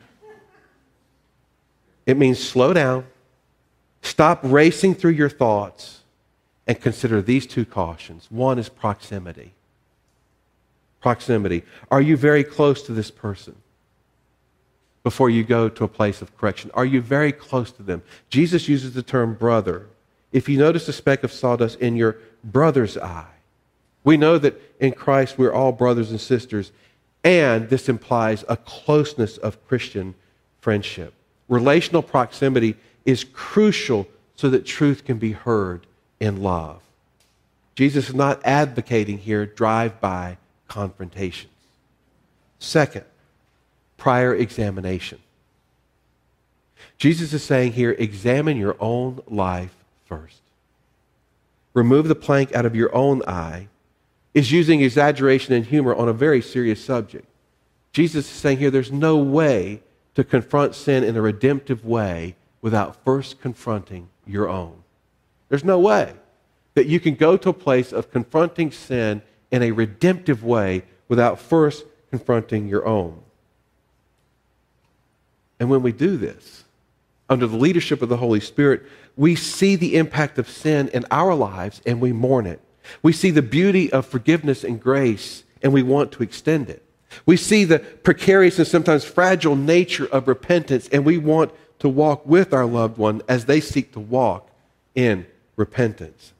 It 2.05 2.17
means 2.17 2.37
slow 2.37 2.71
down, 2.71 3.07
stop 4.03 4.39
racing 4.43 4.93
through 4.93 5.13
your 5.13 5.27
thoughts, 5.27 6.03
and 6.67 6.79
consider 6.79 7.19
these 7.19 7.47
two 7.47 7.65
cautions. 7.65 8.27
One 8.29 8.59
is 8.59 8.69
proximity. 8.69 9.53
Proximity. 11.05 11.61
Are 11.91 12.01
you 12.01 12.17
very 12.17 12.43
close 12.43 12.81
to 12.81 12.91
this 12.91 13.11
person? 13.11 13.55
Before 15.03 15.29
you 15.29 15.43
go 15.43 15.69
to 15.69 15.83
a 15.83 15.87
place 15.87 16.19
of 16.23 16.35
correction, 16.35 16.71
are 16.73 16.83
you 16.83 16.99
very 16.99 17.31
close 17.31 17.71
to 17.73 17.83
them? 17.83 18.01
Jesus 18.31 18.67
uses 18.67 18.95
the 18.95 19.03
term 19.03 19.35
brother 19.35 19.85
if 20.31 20.49
you 20.49 20.57
notice 20.57 20.87
a 20.87 20.93
speck 20.93 21.23
of 21.23 21.31
sawdust 21.31 21.79
in 21.79 21.95
your 21.95 22.17
brother's 22.43 22.97
eye. 22.97 23.35
We 24.03 24.17
know 24.17 24.39
that 24.39 24.59
in 24.79 24.93
Christ 24.93 25.37
we're 25.37 25.53
all 25.53 25.71
brothers 25.71 26.09
and 26.09 26.19
sisters, 26.19 26.71
and 27.23 27.69
this 27.69 27.87
implies 27.87 28.43
a 28.49 28.57
closeness 28.57 29.37
of 29.37 29.63
Christian 29.67 30.15
friendship. 30.59 31.13
Relational 31.47 32.01
proximity 32.01 32.77
is 33.05 33.23
crucial 33.23 34.07
so 34.35 34.49
that 34.49 34.65
truth 34.65 35.05
can 35.05 35.19
be 35.19 35.33
heard 35.33 35.85
in 36.19 36.41
love. 36.41 36.81
Jesus 37.75 38.09
is 38.09 38.15
not 38.15 38.41
advocating 38.43 39.19
here 39.19 39.45
drive 39.45 40.01
by 40.01 40.37
confrontations. 40.67 41.51
Second, 42.59 43.05
prior 43.97 44.33
examination. 44.35 45.19
Jesus 46.97 47.33
is 47.33 47.43
saying 47.43 47.73
here 47.73 47.95
examine 47.97 48.57
your 48.57 48.75
own 48.79 49.21
life 49.27 49.75
first. 50.05 50.41
Remove 51.73 52.07
the 52.07 52.15
plank 52.15 52.55
out 52.55 52.65
of 52.65 52.75
your 52.75 52.93
own 52.95 53.21
eye 53.27 53.67
is 54.33 54.51
using 54.51 54.81
exaggeration 54.81 55.53
and 55.53 55.65
humor 55.65 55.95
on 55.95 56.09
a 56.09 56.13
very 56.13 56.41
serious 56.41 56.83
subject. 56.83 57.25
Jesus 57.91 58.25
is 58.25 58.31
saying 58.31 58.57
here 58.57 58.71
there's 58.71 58.91
no 58.91 59.17
way 59.17 59.81
to 60.15 60.23
confront 60.23 60.75
sin 60.75 61.03
in 61.03 61.15
a 61.15 61.21
redemptive 61.21 61.85
way 61.85 62.35
without 62.61 63.03
first 63.03 63.39
confronting 63.39 64.09
your 64.25 64.49
own. 64.49 64.83
There's 65.49 65.63
no 65.63 65.79
way 65.79 66.13
that 66.73 66.87
you 66.87 66.99
can 66.99 67.15
go 67.15 67.37
to 67.37 67.49
a 67.49 67.53
place 67.53 67.93
of 67.93 68.11
confronting 68.11 68.71
sin 68.71 69.21
in 69.51 69.63
a 69.63 69.71
redemptive 69.71 70.43
way 70.43 70.83
without 71.07 71.39
first 71.39 71.85
confronting 72.09 72.67
your 72.67 72.85
own. 72.85 73.21
And 75.59 75.69
when 75.69 75.81
we 75.81 75.91
do 75.91 76.17
this, 76.17 76.63
under 77.29 77.47
the 77.47 77.57
leadership 77.57 78.01
of 78.01 78.09
the 78.09 78.17
Holy 78.17 78.39
Spirit, 78.39 78.83
we 79.15 79.35
see 79.35 79.75
the 79.75 79.95
impact 79.95 80.37
of 80.37 80.49
sin 80.49 80.89
in 80.89 81.05
our 81.09 81.33
lives 81.33 81.81
and 81.85 81.99
we 81.99 82.11
mourn 82.11 82.45
it. 82.45 82.59
We 83.01 83.13
see 83.13 83.31
the 83.31 83.41
beauty 83.41 83.91
of 83.91 84.05
forgiveness 84.05 84.63
and 84.63 84.79
grace 84.79 85.43
and 85.61 85.73
we 85.73 85.81
want 85.81 86.11
to 86.13 86.23
extend 86.23 86.69
it. 86.69 86.83
We 87.25 87.37
see 87.37 87.63
the 87.63 87.79
precarious 87.79 88.59
and 88.59 88.67
sometimes 88.67 89.05
fragile 89.05 89.55
nature 89.55 90.05
of 90.05 90.27
repentance 90.27 90.87
and 90.89 91.05
we 91.05 91.17
want 91.17 91.51
to 91.79 91.89
walk 91.89 92.25
with 92.25 92.53
our 92.53 92.65
loved 92.65 92.97
one 92.97 93.21
as 93.27 93.45
they 93.45 93.59
seek 93.59 93.93
to 93.93 93.99
walk 93.99 94.49
in 94.93 95.25
repentance. 95.55 96.33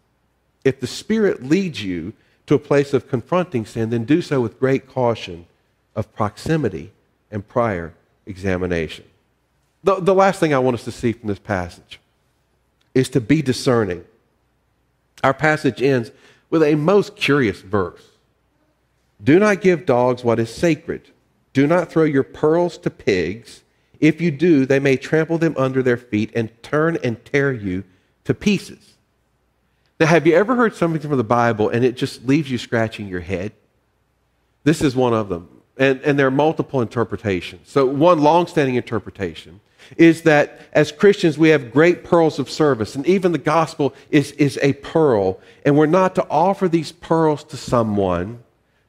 If 0.64 0.80
the 0.80 0.88
Spirit 0.88 1.44
leads 1.44 1.84
you 1.84 2.14
to 2.48 2.56
a 2.56 2.60
place 2.60 2.94
of 2.94 3.08
confronting 3.08 3.66
sin, 3.66 3.90
then 3.90 4.06
do 4.06 4.22
so 4.22 4.42
with 4.42 4.60
great 4.60 4.88
caution 4.88 5.46
of 5.96 6.14
proximity 6.14 6.92
and 7.32 7.48
prior 7.48 7.94
examination. 8.26 9.06
The, 9.84 10.00
the 10.00 10.16
last 10.16 10.40
thing 10.40 10.54
I 10.54 10.60
want 10.60 10.76
us 10.76 10.86
to 10.86 10.92
see 10.92 11.12
from 11.12 11.28
this 11.28 11.40
passage 11.40 12.00
is 12.94 13.10
to 13.10 13.22
be 13.22 13.42
discerning. 13.42 14.04
Our 15.24 15.34
passage 15.34 15.82
ends 15.82 16.12
with 16.50 16.64
a 16.64 16.76
most 16.76 17.16
curious 17.16 17.62
verse 17.62 18.04
Do 19.24 19.40
not 19.40 19.62
give 19.62 19.86
dogs 19.86 20.24
what 20.24 20.40
is 20.40 20.54
sacred, 20.54 21.12
do 21.54 21.68
not 21.68 21.92
throw 21.92 22.04
your 22.04 22.24
pearls 22.24 22.78
to 22.80 22.90
pigs. 22.90 23.62
If 24.02 24.20
you 24.20 24.30
do, 24.30 24.66
they 24.66 24.80
may 24.80 24.98
trample 24.98 25.38
them 25.38 25.56
under 25.58 25.82
their 25.82 25.96
feet 25.96 26.30
and 26.36 26.52
turn 26.62 26.98
and 27.02 27.24
tear 27.24 27.54
you 27.54 27.86
to 28.26 28.34
pieces. 28.34 28.95
Now, 30.00 30.08
have 30.08 30.28
you 30.28 30.36
ever 30.36 30.56
heard 30.56 30.76
something 30.76 31.02
from 31.02 31.18
the 31.18 31.24
Bible 31.24 31.70
and 31.70 31.86
it 31.86 31.96
just 31.96 32.26
leaves 32.26 32.52
you 32.52 32.58
scratching 32.58 33.08
your 33.08 33.22
head? 33.22 33.54
This 34.64 34.82
is 34.82 34.96
one 34.96 35.14
of 35.14 35.30
them. 35.30 35.50
And, 35.78 36.02
and 36.02 36.18
there 36.20 36.28
are 36.28 36.32
multiple 36.32 36.82
interpretations. 36.82 37.70
So, 37.70 37.86
one 37.86 38.22
long 38.22 38.48
standing 38.48 38.76
interpretation 38.76 39.62
is 39.98 40.24
that 40.24 40.62
as 40.74 40.92
Christians, 40.92 41.38
we 41.38 41.50
have 41.50 41.72
great 41.72 42.04
pearls 42.04 42.40
of 42.40 42.50
service, 42.50 42.96
and 42.96 43.06
even 43.06 43.32
the 43.32 43.38
gospel 43.38 43.94
is, 44.10 44.32
is 44.34 44.58
a 44.62 44.74
pearl. 44.74 45.40
And 45.66 45.78
we're 45.78 45.86
not 45.86 46.16
to 46.16 46.28
offer 46.30 46.68
these 46.68 46.92
pearls 46.92 47.44
to 47.46 47.58
someone 47.58 48.44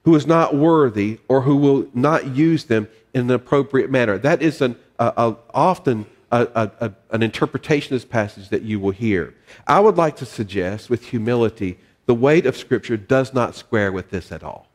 who 0.04 0.14
is 0.14 0.26
not 0.26 0.54
worthy 0.54 1.18
or 1.28 1.42
who 1.42 1.56
will 1.56 1.88
not 1.92 2.36
use 2.36 2.64
them 2.64 2.88
in 3.12 3.22
an 3.22 3.30
appropriate 3.30 3.90
manner. 3.90 4.16
That 4.16 4.42
is 4.42 4.60
an, 4.60 4.76
a, 4.98 5.34
often 5.52 6.06
a, 6.42 6.70
a, 6.80 6.92
an 7.10 7.22
interpretation 7.22 7.94
of 7.94 8.00
this 8.00 8.08
passage 8.08 8.48
that 8.50 8.62
you 8.62 8.80
will 8.80 8.90
hear. 8.90 9.34
I 9.66 9.80
would 9.80 9.96
like 9.96 10.16
to 10.16 10.26
suggest, 10.26 10.90
with 10.90 11.06
humility, 11.06 11.78
the 12.06 12.14
weight 12.14 12.46
of 12.46 12.56
Scripture 12.56 12.96
does 12.96 13.34
not 13.34 13.54
square 13.54 13.92
with 13.92 14.10
this 14.10 14.32
at 14.32 14.42
all. 14.42 14.66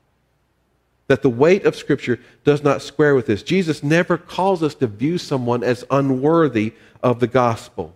That 1.08 1.22
the 1.22 1.30
weight 1.30 1.66
of 1.66 1.76
Scripture 1.76 2.20
does 2.44 2.64
not 2.64 2.82
square 2.82 3.16
with 3.16 3.26
this. 3.26 3.44
Jesus 3.44 3.84
never 3.84 4.18
calls 4.18 4.64
us 4.64 4.76
to 4.76 4.88
view 4.88 5.18
someone 5.18 5.64
as 5.64 5.86
unworthy 5.92 6.74
of 7.04 7.20
the 7.20 7.28
gospel. 7.28 7.96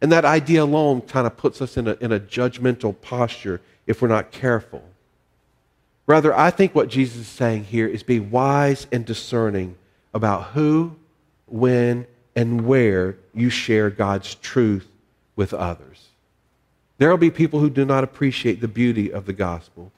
And 0.00 0.12
that 0.12 0.24
idea 0.24 0.62
alone 0.62 1.00
kind 1.00 1.26
of 1.26 1.36
puts 1.36 1.62
us 1.62 1.76
in 1.76 1.88
a, 1.88 1.96
in 2.00 2.12
a 2.12 2.20
judgmental 2.20 3.00
posture 3.00 3.60
if 3.86 4.02
we're 4.02 4.08
not 4.08 4.30
careful. 4.30 4.82
Rather, 6.06 6.36
I 6.36 6.50
think 6.50 6.74
what 6.74 6.88
Jesus 6.88 7.22
is 7.22 7.28
saying 7.28 7.64
here 7.64 7.86
is 7.86 8.02
be 8.02 8.20
wise 8.20 8.86
and 8.92 9.04
discerning 9.04 9.76
about 10.12 10.44
who, 10.48 10.96
when, 11.46 12.06
and 12.36 12.66
where 12.66 13.16
you 13.34 13.50
share 13.50 13.90
God's 13.90 14.36
truth 14.36 14.86
with 15.34 15.52
others. 15.52 16.08
There 16.98 17.10
will 17.10 17.16
be 17.16 17.30
people 17.30 17.60
who 17.60 17.70
do 17.70 17.84
not 17.84 18.04
appreciate 18.04 18.60
the 18.60 18.68
beauty 18.68 19.12
of 19.12 19.26
the 19.26 19.32
gospel. 19.32 19.90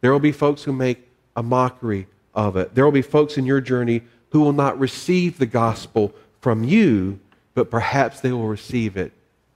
There 0.00 0.10
will 0.12 0.20
be 0.20 0.32
folks 0.32 0.64
who 0.64 0.72
make 0.72 1.06
a 1.36 1.42
mockery 1.42 2.06
of 2.34 2.56
it. 2.56 2.74
There 2.74 2.84
will 2.84 2.92
be 2.92 3.02
folks 3.02 3.38
in 3.38 3.46
your 3.46 3.60
journey 3.60 4.02
who 4.30 4.40
will 4.40 4.52
not 4.52 4.78
receive 4.78 5.38
the 5.38 5.46
gospel 5.46 6.12
from 6.40 6.64
you, 6.64 7.20
but 7.54 7.70
perhaps 7.70 8.20
they 8.20 8.32
will 8.32 8.48
receive 8.48 8.96
it 8.96 9.12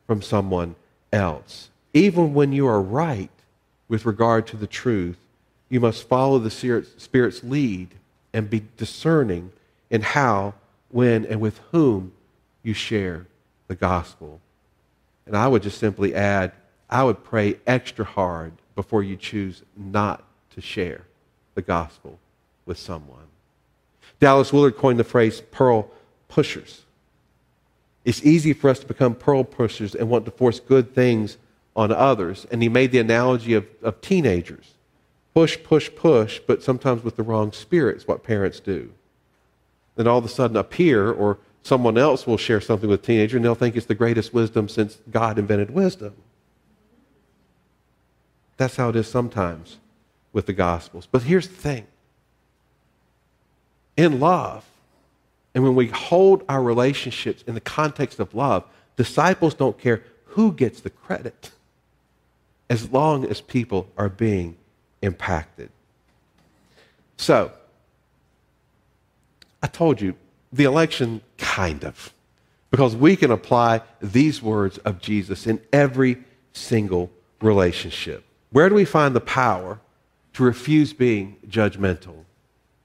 from 0.06 0.22
someone 0.22 0.74
else. 1.12 1.70
Even 1.92 2.34
when 2.34 2.52
you 2.52 2.66
are 2.66 2.80
right 2.80 3.30
with 3.88 4.06
regard 4.06 4.46
to 4.48 4.56
the 4.56 4.66
truth, 4.66 5.18
you 5.68 5.80
must 5.80 6.08
follow 6.08 6.38
the 6.38 6.50
Spirit's 6.50 7.44
lead 7.44 7.88
and 8.32 8.48
be 8.48 8.62
discerning 8.76 9.52
in 9.90 10.02
how 10.02 10.54
when, 10.90 11.24
and 11.24 11.40
with 11.40 11.58
whom 11.72 12.12
you 12.62 12.74
share 12.74 13.26
the 13.68 13.74
gospel. 13.74 14.40
And 15.26 15.36
I 15.36 15.48
would 15.48 15.62
just 15.62 15.78
simply 15.78 16.14
add, 16.14 16.52
I 16.88 17.04
would 17.04 17.22
pray 17.24 17.56
extra 17.66 18.04
hard 18.04 18.52
before 18.74 19.02
you 19.02 19.16
choose 19.16 19.62
not 19.76 20.24
to 20.54 20.60
share 20.60 21.02
the 21.54 21.62
gospel 21.62 22.18
with 22.66 22.78
someone. 22.78 23.26
Dallas 24.18 24.52
Willard 24.52 24.76
coined 24.76 24.98
the 24.98 25.04
phrase 25.04 25.40
pearl 25.40 25.90
pushers. 26.28 26.82
It's 28.04 28.24
easy 28.24 28.52
for 28.52 28.70
us 28.70 28.78
to 28.80 28.86
become 28.86 29.14
pearl 29.14 29.44
pushers 29.44 29.94
and 29.94 30.08
want 30.08 30.24
to 30.24 30.30
force 30.30 30.58
good 30.58 30.94
things 30.94 31.36
on 31.76 31.92
others. 31.92 32.46
And 32.50 32.62
he 32.62 32.68
made 32.68 32.92
the 32.92 32.98
analogy 32.98 33.54
of, 33.54 33.66
of 33.82 34.00
teenagers 34.00 34.74
push, 35.34 35.62
push, 35.62 35.90
push, 35.94 36.40
but 36.44 36.62
sometimes 36.62 37.04
with 37.04 37.16
the 37.16 37.22
wrong 37.22 37.52
spirit, 37.52 38.02
what 38.06 38.22
parents 38.24 38.58
do 38.58 38.92
then 40.00 40.08
all 40.08 40.18
of 40.18 40.24
a 40.24 40.28
sudden 40.28 40.56
a 40.56 40.64
peer 40.64 41.12
or 41.12 41.38
someone 41.62 41.98
else 41.98 42.26
will 42.26 42.38
share 42.38 42.60
something 42.60 42.88
with 42.88 43.02
a 43.02 43.06
teenager 43.06 43.36
and 43.36 43.44
they'll 43.44 43.54
think 43.54 43.76
it's 43.76 43.84
the 43.84 43.94
greatest 43.94 44.32
wisdom 44.32 44.66
since 44.66 44.96
God 45.10 45.38
invented 45.38 45.70
wisdom. 45.70 46.14
That's 48.56 48.76
how 48.76 48.88
it 48.88 48.96
is 48.96 49.08
sometimes 49.08 49.76
with 50.32 50.46
the 50.46 50.54
Gospels. 50.54 51.06
But 51.10 51.24
here's 51.24 51.48
the 51.48 51.54
thing 51.54 51.86
in 53.94 54.20
love, 54.20 54.64
and 55.54 55.62
when 55.62 55.74
we 55.74 55.88
hold 55.88 56.44
our 56.48 56.62
relationships 56.62 57.44
in 57.46 57.54
the 57.54 57.60
context 57.60 58.20
of 58.20 58.34
love, 58.34 58.64
disciples 58.96 59.52
don't 59.52 59.78
care 59.78 60.02
who 60.24 60.52
gets 60.52 60.80
the 60.80 60.90
credit 60.90 61.50
as 62.70 62.90
long 62.90 63.26
as 63.26 63.42
people 63.42 63.88
are 63.98 64.08
being 64.08 64.56
impacted. 65.02 65.68
So, 67.18 67.52
I 69.62 69.66
told 69.66 70.00
you, 70.00 70.14
the 70.52 70.64
election, 70.64 71.20
kind 71.38 71.84
of. 71.84 72.12
Because 72.70 72.94
we 72.94 73.16
can 73.16 73.30
apply 73.30 73.82
these 74.00 74.42
words 74.42 74.78
of 74.78 75.00
Jesus 75.00 75.46
in 75.46 75.60
every 75.72 76.18
single 76.52 77.10
relationship. 77.40 78.24
Where 78.50 78.68
do 78.68 78.74
we 78.74 78.84
find 78.84 79.14
the 79.14 79.20
power 79.20 79.80
to 80.34 80.42
refuse 80.44 80.92
being 80.92 81.36
judgmental? 81.48 82.24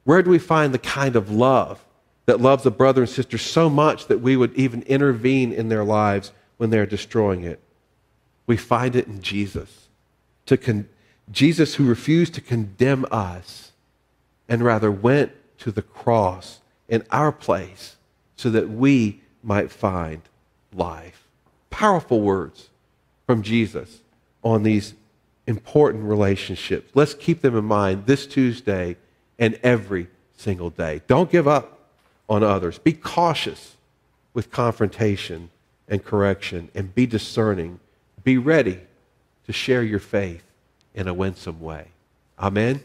Where 0.03 0.21
do 0.21 0.29
we 0.29 0.39
find 0.39 0.73
the 0.73 0.79
kind 0.79 1.15
of 1.15 1.31
love 1.31 1.83
that 2.25 2.41
loves 2.41 2.65
a 2.65 2.71
brother 2.71 3.03
and 3.03 3.09
sister 3.09 3.37
so 3.37 3.69
much 3.69 4.07
that 4.07 4.21
we 4.21 4.35
would 4.35 4.53
even 4.55 4.81
intervene 4.83 5.51
in 5.51 5.69
their 5.69 5.83
lives 5.83 6.31
when 6.57 6.69
they're 6.69 6.85
destroying 6.85 7.43
it? 7.43 7.59
We 8.47 8.57
find 8.57 8.95
it 8.95 9.07
in 9.07 9.21
Jesus. 9.21 9.87
To 10.47 10.57
con- 10.57 10.87
Jesus, 11.31 11.75
who 11.75 11.85
refused 11.85 12.35
to 12.35 12.41
condemn 12.41 13.05
us 13.11 13.71
and 14.47 14.63
rather 14.63 14.91
went 14.91 15.31
to 15.59 15.71
the 15.71 15.81
cross 15.81 16.59
in 16.87 17.03
our 17.11 17.31
place 17.31 17.95
so 18.35 18.49
that 18.49 18.69
we 18.69 19.21
might 19.43 19.71
find 19.71 20.21
life. 20.73 21.27
Powerful 21.69 22.21
words 22.21 22.69
from 23.25 23.41
Jesus 23.41 24.01
on 24.43 24.63
these 24.63 24.93
important 25.47 26.03
relationships. 26.03 26.91
Let's 26.93 27.13
keep 27.13 27.41
them 27.41 27.55
in 27.55 27.65
mind 27.65 28.05
this 28.05 28.25
Tuesday 28.25 28.97
and 29.37 29.59
every 29.63 30.07
single 30.37 30.69
day. 30.69 31.01
Don't 31.07 31.31
give 31.31 31.47
up 31.47 31.79
on 32.29 32.43
others. 32.43 32.77
Be 32.77 32.93
cautious 32.93 33.75
with 34.33 34.51
confrontation 34.51 35.49
and 35.87 36.03
correction 36.03 36.69
and 36.73 36.93
be 36.93 37.05
discerning. 37.05 37.79
Be 38.23 38.37
ready 38.37 38.79
to 39.45 39.53
share 39.53 39.83
your 39.83 39.99
faith 39.99 40.43
in 40.93 41.07
a 41.07 41.13
winsome 41.13 41.61
way. 41.61 41.87
Amen. 42.39 42.83